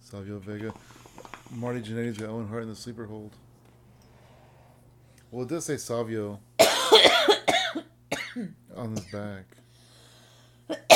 Savio 0.00 0.38
Vega. 0.40 0.74
Marty 1.52 1.80
Jannetty's 1.80 2.18
got 2.18 2.28
Owen 2.28 2.46
Hart 2.48 2.64
in 2.64 2.68
the 2.68 2.76
sleeper 2.76 3.06
hold. 3.06 3.34
Well, 5.30 5.44
it 5.44 5.48
does 5.48 5.64
say 5.64 5.78
Savio 5.78 6.38
on 8.76 8.90
his 8.90 9.06
back. 9.06 9.44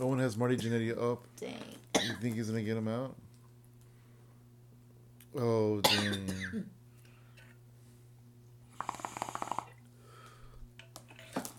Owen 0.00 0.18
has 0.18 0.36
Marty 0.36 0.56
Jannetty 0.56 1.00
up. 1.00 1.24
Dang. 1.38 1.54
You 2.02 2.14
think 2.20 2.34
he's 2.34 2.48
gonna 2.48 2.62
get 2.62 2.76
him 2.76 2.88
out? 2.88 3.14
Oh 5.36 5.80
dang. 5.80 6.66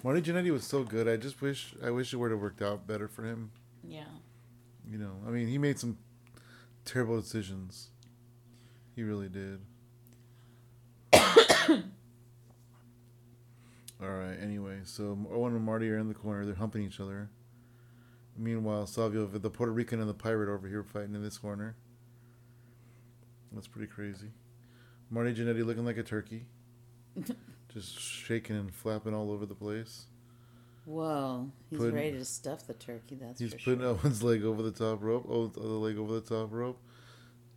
Marty 0.04 0.22
Jannetty 0.22 0.52
was 0.52 0.64
so 0.64 0.84
good. 0.84 1.08
I 1.08 1.18
just 1.18 1.42
wish 1.42 1.76
I 1.84 1.92
wish 1.92 2.14
it 2.14 2.18
would 2.18 2.32
have 2.32 2.40
worked 2.40 2.62
out 2.62 2.88
better 2.88 3.08
for 3.08 3.24
him. 3.24 3.52
Yeah. 3.84 4.04
You 4.90 4.98
know, 4.98 5.12
I 5.28 5.30
mean, 5.30 5.48
he 5.48 5.58
made 5.58 5.80
some 5.80 5.98
terrible 6.86 7.20
decisions. 7.22 7.90
He 8.96 9.04
really 9.04 9.30
did. 9.30 9.60
All 14.02 14.10
right. 14.10 14.38
Anyway, 14.42 14.80
so 14.84 15.18
Owen 15.32 15.56
and 15.56 15.64
Marty 15.64 15.90
are 15.90 15.98
in 15.98 16.08
the 16.08 16.14
corner. 16.14 16.46
They're 16.46 16.56
humping 16.56 16.84
each 16.84 17.00
other. 17.00 17.30
Meanwhile, 18.38 18.88
Savio, 18.88 19.28
the 19.28 19.50
Puerto 19.50 19.72
Rican 19.72 20.00
and 20.00 20.10
the 20.10 20.14
pirate 20.14 20.50
over 20.50 20.68
here 20.68 20.84
fighting 20.84 21.14
in 21.14 21.22
this 21.22 21.38
corner. 21.38 21.76
That's 23.52 23.68
pretty 23.68 23.88
crazy. 23.88 24.32
Marty 25.10 25.34
Jannetty 25.34 25.66
looking 25.66 25.86
like 25.86 25.98
a 25.98 26.04
turkey, 26.04 26.46
just 27.74 28.00
shaking 28.00 28.56
and 28.58 28.74
flapping 28.74 29.14
all 29.14 29.32
over 29.32 29.46
the 29.46 29.56
place. 29.56 30.06
Whoa. 30.86 31.52
He's 31.70 31.80
Putting- 31.80 31.96
ready 31.96 32.12
to 32.14 32.26
stuff 32.26 32.66
the 32.66 32.74
turkey, 32.74 33.16
that's 33.16 33.40
He's 33.40 33.54
putting 33.54 33.80
sure. 33.82 33.98
Owen's 34.04 34.24
leg 34.30 34.44
over 34.44 34.62
the 34.64 34.72
top 34.72 35.02
rope. 35.02 35.26
Oh, 35.30 35.48
the 35.48 35.60
other 35.60 35.70
leg 35.70 35.98
over 35.98 36.14
the 36.16 36.22
top 36.22 36.52
rope, 36.52 36.80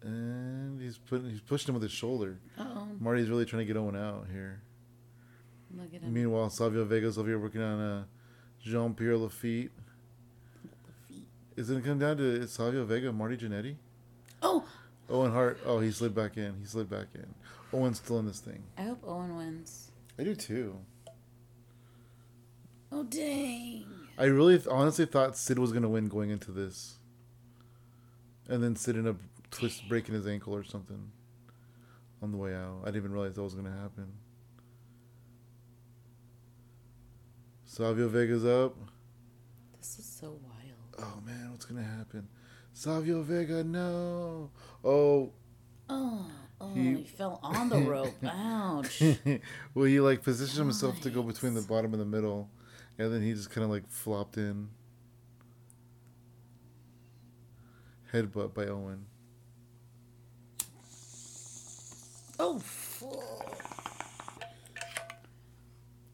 and 0.02 0.80
he's 0.80 0.98
putting 0.98 1.30
he's 1.30 1.40
pushing 1.40 1.68
him 1.68 1.74
with 1.74 1.82
his 1.84 1.92
shoulder. 1.92 2.38
Uh-oh. 2.58 2.88
Marty's 3.00 3.28
really 3.30 3.46
trying 3.46 3.66
to 3.66 3.72
get 3.72 3.76
Owen 3.78 3.96
out 3.96 4.26
here. 4.30 4.60
Look 5.76 5.92
at 5.94 6.02
him. 6.02 6.12
Meanwhile, 6.12 6.50
Savio 6.50 6.84
Vega's 6.84 7.18
over 7.18 7.28
here 7.28 7.38
working 7.38 7.62
on 7.62 7.80
uh, 7.80 8.04
Jean 8.62 8.94
Pierre 8.94 9.16
Lafitte. 9.16 9.70
Is 11.56 11.70
it 11.70 11.74
gonna 11.74 11.84
come 11.86 11.98
down 11.98 12.16
to 12.18 12.46
Savio 12.46 12.84
Vega, 12.84 13.12
Marty 13.12 13.36
Jannetty, 13.36 13.76
Oh! 14.42 14.64
Owen 15.08 15.32
Hart? 15.32 15.58
Oh, 15.64 15.80
he 15.80 15.90
slid 15.90 16.14
back 16.14 16.36
in. 16.36 16.56
He 16.60 16.66
slid 16.66 16.88
back 16.90 17.06
in. 17.14 17.26
Owen's 17.72 17.98
still 17.98 18.18
in 18.18 18.26
this 18.26 18.40
thing. 18.40 18.62
I 18.78 18.82
hope 18.82 19.00
Owen 19.04 19.36
wins. 19.36 19.83
I 20.18 20.24
do 20.24 20.34
too. 20.34 20.78
Oh, 22.92 23.02
dang. 23.04 23.84
I 24.16 24.24
really 24.26 24.56
th- 24.56 24.68
honestly 24.70 25.06
thought 25.06 25.36
Sid 25.36 25.58
was 25.58 25.72
gonna 25.72 25.88
win 25.88 26.08
going 26.08 26.30
into 26.30 26.52
this, 26.52 26.98
and 28.48 28.62
then 28.62 28.76
Sid 28.76 28.96
ended 28.96 29.16
up 29.16 29.20
twist 29.50 29.88
breaking 29.88 30.14
his 30.14 30.26
ankle 30.26 30.54
or 30.54 30.62
something 30.62 31.10
on 32.22 32.30
the 32.30 32.36
way 32.38 32.54
out. 32.54 32.78
I 32.82 32.86
didn't 32.86 32.96
even 32.98 33.12
realize 33.12 33.34
that 33.34 33.42
was 33.42 33.54
gonna 33.54 33.72
happen. 33.76 34.12
Savio 37.64 38.08
Vega's 38.08 38.44
up. 38.44 38.76
This 39.80 39.98
is 39.98 40.04
so 40.06 40.38
wild. 40.42 40.94
Oh 40.98 41.20
man, 41.26 41.50
what's 41.50 41.64
gonna 41.64 41.82
happen? 41.82 42.28
Savio 42.72 43.22
Vega, 43.22 43.64
no. 43.64 44.50
Oh, 44.84 45.32
Oh, 45.88 46.30
oh, 46.60 46.74
He- 46.74 46.94
he, 46.96 47.04
fell 47.04 47.40
on 47.42 47.68
the 47.68 47.78
rope. 47.78 48.14
Ouch. 48.24 49.02
well, 49.74 49.84
he 49.86 50.00
like 50.00 50.22
positioned 50.22 50.58
himself 50.58 51.00
to 51.02 51.10
go 51.10 51.22
between 51.22 51.54
the 51.54 51.62
bottom 51.62 51.92
and 51.92 52.00
the 52.00 52.06
middle, 52.06 52.50
and 52.98 53.12
then 53.12 53.22
he 53.22 53.32
just 53.32 53.50
kind 53.50 53.64
of 53.64 53.70
like 53.70 53.88
flopped 53.90 54.36
in. 54.36 54.68
Headbutt 58.12 58.54
by 58.54 58.66
Owen. 58.66 59.06
Oh, 62.38 62.58
fuck. 62.58 63.64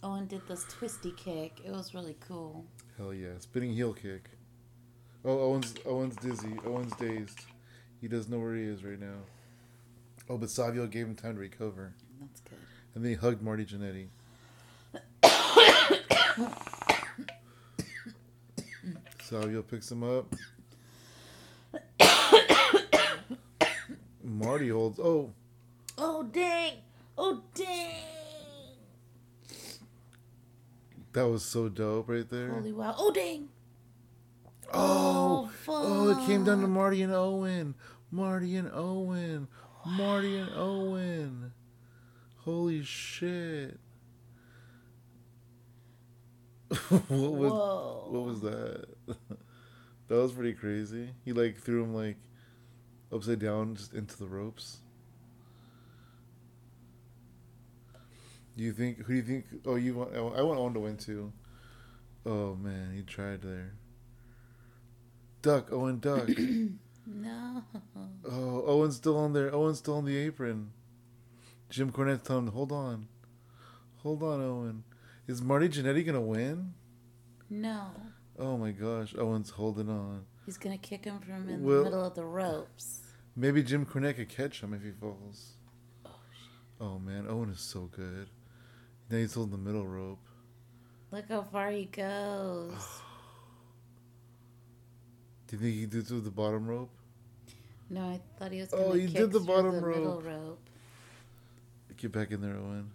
Owen 0.03 0.27
did 0.27 0.47
this 0.49 0.65
twisty 0.65 1.13
kick. 1.13 1.61
It 1.65 1.71
was 1.73 1.95
really 1.95 2.17
cool. 2.21 2.65
Hell 2.97 3.13
yeah, 3.13 3.39
spinning 3.39 3.73
heel 3.73 3.93
kick. 3.93 4.31
Oh, 5.25 5.39
Owen's 5.51 5.75
Owen's 5.85 6.17
dizzy. 6.17 6.55
Owen's 6.65 6.95
dazed. 6.97 7.41
He 8.01 8.09
doesn't 8.09 8.33
know 8.33 8.39
where 8.39 8.55
he 8.55 8.63
is 8.63 8.83
right 8.83 8.99
now. 8.99 9.19
Oh, 10.31 10.39
but 10.39 10.49
Savio 10.49 10.87
gave 10.87 11.07
him 11.07 11.17
time 11.17 11.35
to 11.35 11.41
recover, 11.41 11.93
That's 12.21 12.41
good. 12.43 12.57
and 12.95 13.05
then 13.05 13.11
he 13.11 13.17
hugged 13.17 13.43
Marty 13.43 13.67
Jannetty. 13.67 14.07
Savio 19.23 19.63
picks 19.63 19.91
him 19.91 20.05
up. 20.05 20.33
Marty 24.25 24.69
holds. 24.69 25.01
Oh, 25.01 25.33
Oh, 25.99 26.23
dang. 26.23 26.75
Oh, 27.19 27.43
dang. 27.55 27.97
that 31.13 31.29
was 31.29 31.45
so 31.45 31.69
dope 31.69 32.09
right 32.09 32.29
there. 32.31 32.51
Holy 32.53 32.73
wow. 32.73 32.95
Oh, 32.97 33.11
dang. 33.13 33.49
Oh, 34.73 35.51
fuck. 35.65 35.75
oh, 35.77 36.11
it 36.11 36.25
came 36.27 36.45
down 36.45 36.61
to 36.63 36.69
Marty 36.69 37.03
and 37.03 37.13
Owen. 37.13 37.75
Marty 38.13 38.57
and 38.57 38.71
Owen. 38.73 39.49
Marty 39.87 40.39
and 40.39 40.51
Owen. 40.55 41.53
Holy 42.39 42.83
shit. 42.83 43.79
what 46.89 47.11
was 47.11 47.53
Whoa. 47.53 48.07
what 48.11 48.25
was 48.25 48.41
that? 48.43 48.85
that 50.09 50.15
was 50.15 50.33
pretty 50.33 50.53
crazy. 50.53 51.11
He 51.25 51.33
like 51.33 51.59
threw 51.59 51.83
him 51.83 51.95
like 51.95 52.17
upside 53.13 53.41
down 53.41 53.75
just 53.75 53.93
into 53.93 54.17
the 54.17 54.27
ropes. 54.27 54.79
Do 58.57 58.65
you 58.65 58.73
think 58.73 58.99
who 58.99 59.07
do 59.07 59.15
you 59.15 59.23
think 59.23 59.47
oh 59.67 59.77
you 59.77 59.95
want 59.95 60.15
I 60.15 60.43
want 60.43 60.61
Owen 60.61 60.75
to 60.75 60.81
win 60.81 60.97
too. 60.97 61.33
Oh 62.25 62.55
man, 62.55 62.93
he 62.95 63.03
tried 63.03 63.43
there. 63.43 63.75
Duck, 65.43 65.73
Owen 65.73 65.99
duck. 65.99 66.29
No. 67.13 67.65
Oh, 68.25 68.63
Owen's 68.67 68.97
still 68.97 69.17
on 69.19 69.33
there. 69.33 69.53
Owen's 69.55 69.79
still 69.79 69.97
on 69.97 70.05
the 70.05 70.17
apron. 70.17 70.71
Jim 71.69 71.91
Cornette's 71.91 72.23
telling 72.27 72.47
him, 72.47 72.53
hold 72.53 72.71
on. 72.73 73.09
Hold 74.03 74.23
on, 74.23 74.41
Owen. 74.41 74.85
Is 75.27 75.43
Marty 75.43 75.69
Jannetty 75.69 76.05
going 76.05 76.15
to 76.15 76.21
win? 76.21 76.75
No. 77.49 77.87
Oh 78.39 78.57
my 78.57 78.71
gosh. 78.71 79.15
Owen's 79.19 79.51
holding 79.51 79.89
on. 79.89 80.25
He's 80.47 80.57
going 80.59 80.79
to 80.79 80.89
kick 80.89 81.05
him 81.05 81.19
from 81.21 81.49
in 81.49 81.63
Well- 81.63 81.79
the 81.79 81.85
middle 81.85 82.05
of 82.05 82.15
the 82.15 82.25
ropes. 82.25 83.01
Maybe 83.37 83.63
Jim 83.63 83.87
Cornette 83.87 84.17
could 84.17 84.29
catch 84.29 84.61
him 84.61 84.75
if 84.75 84.83
he 84.83 84.91
falls. 84.91 85.55
Oh 86.81 86.99
man, 86.99 87.27
Owen 87.29 87.51
is 87.51 87.61
so 87.61 87.89
good. 87.95 88.29
Now 89.11 89.19
he's 89.19 89.35
holding 89.35 89.53
the 89.53 89.59
middle 89.59 89.87
rope. 89.87 90.25
Look 91.11 91.29
how 91.29 91.43
far 91.43 91.71
he 91.71 91.85
goes. 91.87 92.73
Do 95.47 95.57
you 95.57 95.63
think 95.63 95.75
he 95.75 95.87
did 95.87 96.07
through 96.07 96.21
the 96.23 96.31
bottom 96.31 96.67
rope? 96.67 96.91
No, 97.91 98.03
I 98.03 98.21
thought 98.39 98.53
he 98.53 98.61
was 98.61 98.73
Oh, 98.73 98.79
going 98.91 98.93
to 98.93 99.01
he 99.01 99.07
kick 99.09 99.17
did 99.17 99.33
the 99.33 99.41
bottom 99.41 99.81
the 99.81 99.87
middle 99.87 100.23
rope. 100.23 100.25
rope. 100.25 100.61
Get 101.97 102.13
back 102.13 102.31
in 102.31 102.41
there, 102.41 102.55
Owen. 102.57 102.91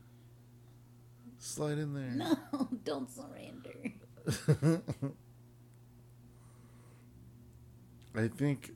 Slide 1.37 1.77
in 1.77 1.93
there. 1.93 2.09
No, 2.11 2.37
don't 2.85 3.09
surrender. 3.11 3.93
I 8.15 8.27
think 8.29 8.71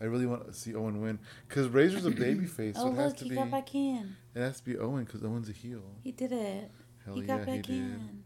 I 0.00 0.04
really 0.04 0.26
want 0.26 0.46
to 0.46 0.52
see 0.52 0.74
Owen 0.74 1.00
win 1.00 1.18
because 1.48 1.68
Razor's 1.68 2.04
a 2.06 2.10
baby 2.10 2.46
face, 2.46 2.74
so 2.76 2.82
oh, 2.88 2.92
it 2.92 2.96
has 2.96 3.12
look, 3.12 3.16
to 3.18 3.24
he 3.24 3.30
be 3.30 3.36
got 3.36 3.50
back 3.50 3.74
in. 3.74 4.16
it 4.34 4.40
has 4.40 4.58
to 4.58 4.64
be 4.64 4.76
Owen 4.78 5.04
because 5.04 5.22
Owen's 5.24 5.48
a 5.48 5.52
heel. 5.52 5.82
He 6.02 6.10
did 6.12 6.32
it. 6.32 6.70
Hell 7.04 7.14
he 7.14 7.20
yeah, 7.22 7.26
got 7.26 7.46
back 7.46 7.54
he 7.56 7.62
did. 7.62 7.70
in. 7.70 8.22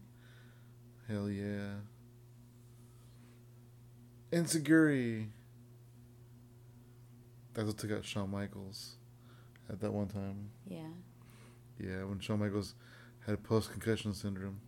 Hell 1.07 1.29
yeah. 1.29 1.75
Insecurity. 4.31 5.27
That's 7.55 7.67
what 7.67 7.77
took 7.77 7.91
out 7.91 8.05
Shawn 8.05 8.29
Michaels 8.29 8.97
at 9.69 9.79
that 9.79 9.91
one 9.91 10.07
time. 10.07 10.49
Yeah. 10.67 10.81
Yeah, 11.79 12.03
when 12.03 12.19
Shawn 12.19 12.39
Michaels 12.39 12.75
had 13.25 13.41
post 13.43 13.71
concussion 13.71 14.13
syndrome. 14.13 14.59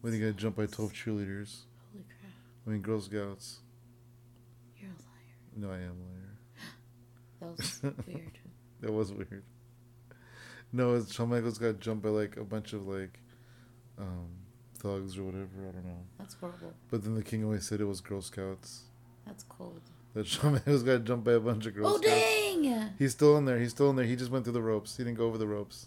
When 0.00 0.12
he 0.12 0.20
got 0.20 0.36
jumped 0.36 0.58
by 0.58 0.66
12 0.66 0.92
cheerleaders. 0.92 1.62
Holy 1.92 2.04
crap. 2.08 2.32
I 2.66 2.70
mean, 2.70 2.82
Girl 2.82 3.00
Scouts. 3.00 3.60
You're 4.76 4.90
a 4.90 4.92
liar. 4.92 5.56
No, 5.56 5.70
I 5.70 5.76
am 5.76 5.96
a 5.96 6.06
liar. 6.10 6.24
That 7.40 7.56
was 7.56 7.80
weird. 8.06 8.38
That 8.80 8.92
was 8.92 9.12
weird. 9.12 9.44
No, 10.72 11.02
Shawn 11.04 11.30
Michaels 11.30 11.58
got 11.58 11.78
jumped 11.80 12.02
by 12.02 12.10
like 12.10 12.36
a 12.36 12.44
bunch 12.44 12.72
of 12.72 12.86
like 12.86 13.20
um, 13.96 14.28
thugs 14.76 15.16
or 15.16 15.22
whatever. 15.22 15.68
I 15.68 15.72
don't 15.72 15.84
know. 15.84 16.04
That's 16.18 16.34
horrible. 16.34 16.74
But 16.90 17.04
then 17.04 17.14
the 17.14 17.22
king 17.22 17.44
always 17.44 17.64
said 17.64 17.80
it 17.80 17.84
was 17.84 18.00
Girl 18.00 18.20
Scouts. 18.20 18.82
That's 19.24 19.44
cold. 19.44 19.82
That 20.14 20.26
Shawn 20.26 20.52
Michaels 20.54 20.82
got 20.82 21.04
jumped 21.04 21.24
by 21.24 21.32
a 21.32 21.40
bunch 21.40 21.66
of 21.66 21.74
girls. 21.74 21.94
Oh 21.96 21.98
dang! 22.00 22.90
He's 22.98 23.12
still 23.12 23.36
in 23.36 23.44
there. 23.44 23.58
He's 23.58 23.70
still 23.70 23.90
in 23.90 23.96
there. 23.96 24.04
He 24.04 24.16
just 24.16 24.30
went 24.30 24.44
through 24.44 24.54
the 24.54 24.62
ropes. 24.62 24.96
He 24.96 25.04
didn't 25.04 25.18
go 25.18 25.26
over 25.26 25.38
the 25.38 25.46
ropes. 25.46 25.86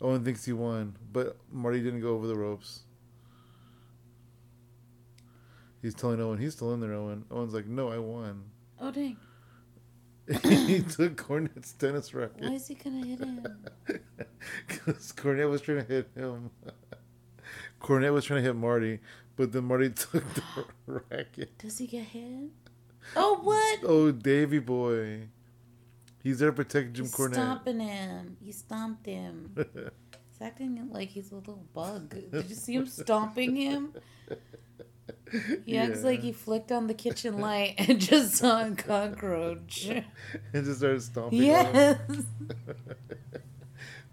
Owen 0.00 0.24
thinks 0.24 0.44
he 0.44 0.52
won, 0.52 0.96
but 1.12 1.36
Marty 1.52 1.80
didn't 1.82 2.00
go 2.00 2.14
over 2.14 2.26
the 2.26 2.34
ropes. 2.34 2.80
He's 5.80 5.94
telling 5.94 6.20
Owen 6.20 6.38
he's 6.38 6.54
still 6.54 6.72
in 6.74 6.80
there. 6.80 6.94
Owen. 6.94 7.24
Owen's 7.30 7.54
like, 7.54 7.66
no, 7.66 7.90
I 7.90 7.98
won. 7.98 8.44
Oh 8.80 8.90
dang! 8.90 9.16
he 10.42 10.80
took 10.82 11.16
Cornette's 11.16 11.72
tennis 11.72 12.12
racket. 12.14 12.42
Why 12.42 12.54
is 12.54 12.66
he 12.66 12.74
gonna 12.74 13.04
hit 13.04 13.20
him? 13.20 13.46
because 14.66 15.12
Cornette 15.12 15.50
was 15.50 15.60
trying 15.60 15.84
to 15.84 15.84
hit 15.84 16.10
him. 16.14 16.50
Cornette 17.80 18.12
was 18.12 18.24
trying 18.24 18.40
to 18.42 18.46
hit 18.46 18.56
Marty, 18.56 19.00
but 19.36 19.52
then 19.52 19.64
Marty 19.64 19.90
took 19.90 20.24
the 20.34 20.42
racket. 20.86 21.56
Does 21.58 21.78
he 21.78 21.86
get 21.86 22.04
hit? 22.04 22.50
Oh 23.16 23.38
what? 23.42 23.78
Oh, 23.84 24.10
Davy 24.12 24.58
boy. 24.58 25.28
He's 26.22 26.38
there 26.38 26.50
to 26.50 26.56
protect 26.56 26.94
Jim 26.94 27.04
He's 27.04 27.14
Cornette. 27.14 27.34
stomping 27.34 27.80
him. 27.80 28.36
He 28.42 28.50
stomped 28.52 29.04
him. 29.06 29.54
He's 30.30 30.40
acting 30.40 30.88
like 30.90 31.08
he's 31.10 31.30
a 31.30 31.36
little 31.36 31.64
bug. 31.74 32.08
Did 32.30 32.46
you 32.48 32.54
see 32.56 32.74
him 32.74 32.86
stomping 32.86 33.54
him? 33.54 33.92
He 35.64 35.76
acts 35.78 36.00
Yeah. 36.00 36.04
like 36.06 36.20
he 36.20 36.32
flicked 36.32 36.72
on 36.72 36.86
the 36.88 36.94
kitchen 36.94 37.38
light 37.40 37.74
and 37.78 38.00
just 38.00 38.36
saw 38.36 38.64
a 38.66 38.70
cockroach. 38.72 39.86
and 39.88 40.04
just 40.64 40.78
started 40.78 41.02
stomping. 41.02 41.40
him. 41.42 41.46
yes. 41.74 41.98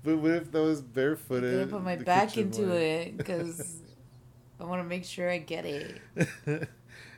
But 0.03 0.17
what 0.17 0.31
if 0.31 0.51
that 0.51 0.61
was 0.61 0.81
barefooted? 0.81 1.53
I'm 1.53 1.59
gonna 1.69 1.71
put 1.71 1.83
my 1.83 1.95
back 1.95 2.37
into 2.37 2.63
light? 2.63 2.75
it 2.81 3.17
because 3.17 3.77
I 4.59 4.63
want 4.65 4.81
to 4.81 4.87
make 4.87 5.05
sure 5.05 5.29
I 5.29 5.37
get 5.37 5.65
it. 5.65 5.99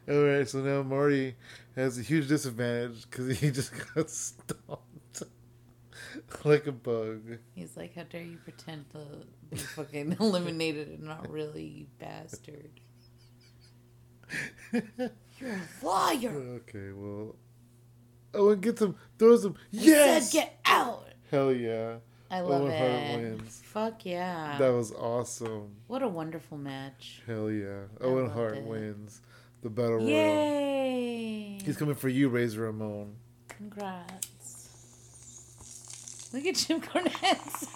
All 0.10 0.22
right, 0.22 0.48
so 0.48 0.60
now 0.60 0.84
Marty 0.84 1.36
has 1.76 1.98
a 1.98 2.02
huge 2.02 2.28
disadvantage 2.28 3.10
because 3.10 3.40
he 3.40 3.52
just 3.60 3.72
got 3.96 4.10
stomped 4.10 5.24
like 6.44 6.68
a 6.68 6.72
bug. 6.72 7.38
He's 7.56 7.76
like, 7.78 7.96
"How 7.96 8.04
dare 8.04 8.22
you 8.24 8.38
pretend 8.44 8.90
to 8.92 9.06
be 9.50 9.58
fucking 9.58 10.18
eliminated 10.20 10.88
and 10.90 11.04
not 11.04 11.30
really, 11.30 11.64
you 11.66 11.86
bastard! 12.00 12.70
You're 14.72 14.82
a 15.52 15.86
liar." 15.86 16.30
Okay, 16.32 16.92
well, 16.94 17.36
Owen 18.34 18.60
gets 18.60 18.82
him, 18.82 18.96
throws 19.20 19.46
him. 19.46 19.56
I 19.58 19.68
Yes, 19.72 20.32
said, 20.32 20.40
get 20.40 20.60
out. 20.66 21.08
hell 21.30 21.52
yeah, 21.54 21.98
I 22.32 22.42
love 22.42 22.64
Owen 22.64 22.78
Hart 22.78 22.92
it. 22.92 23.20
wins. 23.22 23.62
Fuck 23.66 24.06
yeah! 24.06 24.58
that 24.60 24.70
was 24.70 24.92
awesome. 24.94 25.76
What 25.88 26.02
a 26.04 26.08
wonderful 26.08 26.58
match! 26.58 27.22
Hell 27.28 27.52
yeah, 27.52 27.84
I 28.00 28.04
Owen 28.06 28.30
Hart 28.30 28.58
it. 28.58 28.64
wins 28.64 29.22
the 29.64 29.70
battle 29.70 29.96
royal. 29.98 30.08
Yay! 30.10 31.60
He's 31.66 31.78
coming 31.78 31.96
for 31.96 32.10
you, 32.10 32.30
Razor 32.30 32.62
Ramon. 32.64 33.16
Congrats! 33.48 34.30
Look 36.34 36.46
at 36.46 36.56
Jim 36.56 36.82
Cornette. 36.82 37.70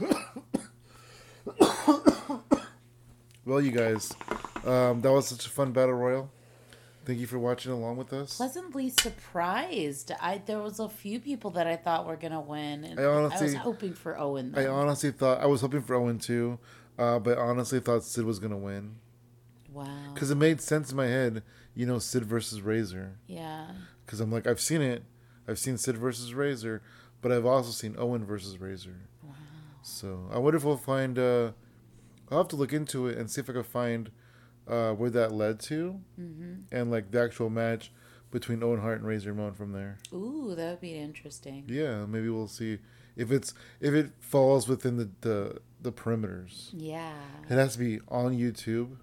Well, 3.46 3.60
you 3.60 3.72
guys, 3.72 4.10
um, 4.64 5.02
that 5.02 5.12
was 5.12 5.28
such 5.28 5.46
a 5.46 5.50
fun 5.50 5.72
battle 5.72 5.94
royal. 5.94 6.30
Thank 7.04 7.18
you 7.18 7.26
for 7.26 7.38
watching 7.38 7.72
along 7.72 7.98
with 7.98 8.10
us. 8.14 8.38
Pleasantly 8.38 8.88
surprised. 8.88 10.12
I 10.18 10.40
there 10.46 10.60
was 10.60 10.80
a 10.80 10.88
few 10.88 11.20
people 11.20 11.50
that 11.50 11.66
I 11.66 11.76
thought 11.76 12.06
were 12.06 12.16
gonna 12.16 12.40
win, 12.40 12.84
and 12.84 12.98
I 12.98 13.02
I, 13.02 13.06
honestly- 13.06 13.46
was 13.48 13.54
hoping 13.56 13.92
for 13.92 14.18
Owen. 14.18 14.54
I 14.56 14.66
honestly 14.66 15.10
thought 15.10 15.42
I 15.42 15.46
was 15.46 15.60
hoping 15.60 15.82
for 15.82 15.94
Owen 15.94 16.18
too, 16.18 16.58
uh, 16.98 17.18
but 17.18 17.36
honestly 17.36 17.80
thought 17.80 18.02
Sid 18.04 18.24
was 18.24 18.38
gonna 18.38 18.56
win 18.56 18.94
wow. 19.74 20.12
because 20.12 20.30
it 20.30 20.36
made 20.36 20.60
sense 20.60 20.90
in 20.90 20.96
my 20.96 21.06
head. 21.06 21.42
You 21.74 21.86
know, 21.86 21.98
Sid 21.98 22.24
versus 22.24 22.62
Razor. 22.62 23.18
Yeah. 23.26 23.66
Because 24.06 24.20
I'm 24.20 24.30
like, 24.30 24.46
I've 24.46 24.60
seen 24.60 24.80
it. 24.80 25.02
I've 25.48 25.58
seen 25.58 25.76
Sid 25.76 25.98
versus 25.98 26.32
Razor, 26.32 26.82
but 27.20 27.32
I've 27.32 27.46
also 27.46 27.70
seen 27.70 27.96
Owen 27.98 28.24
versus 28.24 28.60
Razor. 28.60 29.08
Wow. 29.22 29.32
So 29.82 30.28
I 30.32 30.38
wonder 30.38 30.56
if 30.56 30.64
we'll 30.64 30.76
find. 30.76 31.18
Uh, 31.18 31.50
I'll 32.30 32.38
have 32.38 32.48
to 32.48 32.56
look 32.56 32.72
into 32.72 33.06
it 33.06 33.18
and 33.18 33.30
see 33.30 33.40
if 33.40 33.50
I 33.50 33.52
can 33.52 33.64
find 33.64 34.10
uh, 34.66 34.92
where 34.92 35.10
that 35.10 35.32
led 35.32 35.60
to, 35.60 36.00
mm-hmm. 36.18 36.54
and 36.72 36.90
like 36.90 37.10
the 37.10 37.20
actual 37.20 37.50
match 37.50 37.92
between 38.30 38.62
Owen 38.62 38.80
Hart 38.80 38.98
and 38.98 39.06
Razor 39.06 39.32
Ramon 39.32 39.52
from 39.52 39.72
there. 39.72 39.98
Ooh, 40.12 40.54
that 40.56 40.70
would 40.70 40.80
be 40.80 40.94
interesting. 40.94 41.64
Yeah, 41.68 42.06
maybe 42.06 42.28
we'll 42.28 42.48
see 42.48 42.78
if 43.16 43.30
it's 43.30 43.54
if 43.80 43.94
it 43.94 44.10
falls 44.20 44.68
within 44.68 44.96
the 44.96 45.10
the, 45.20 45.58
the 45.80 45.92
perimeters. 45.92 46.70
Yeah. 46.72 47.14
It 47.48 47.54
has 47.54 47.74
to 47.74 47.78
be 47.78 48.00
on 48.08 48.36
YouTube, 48.36 48.96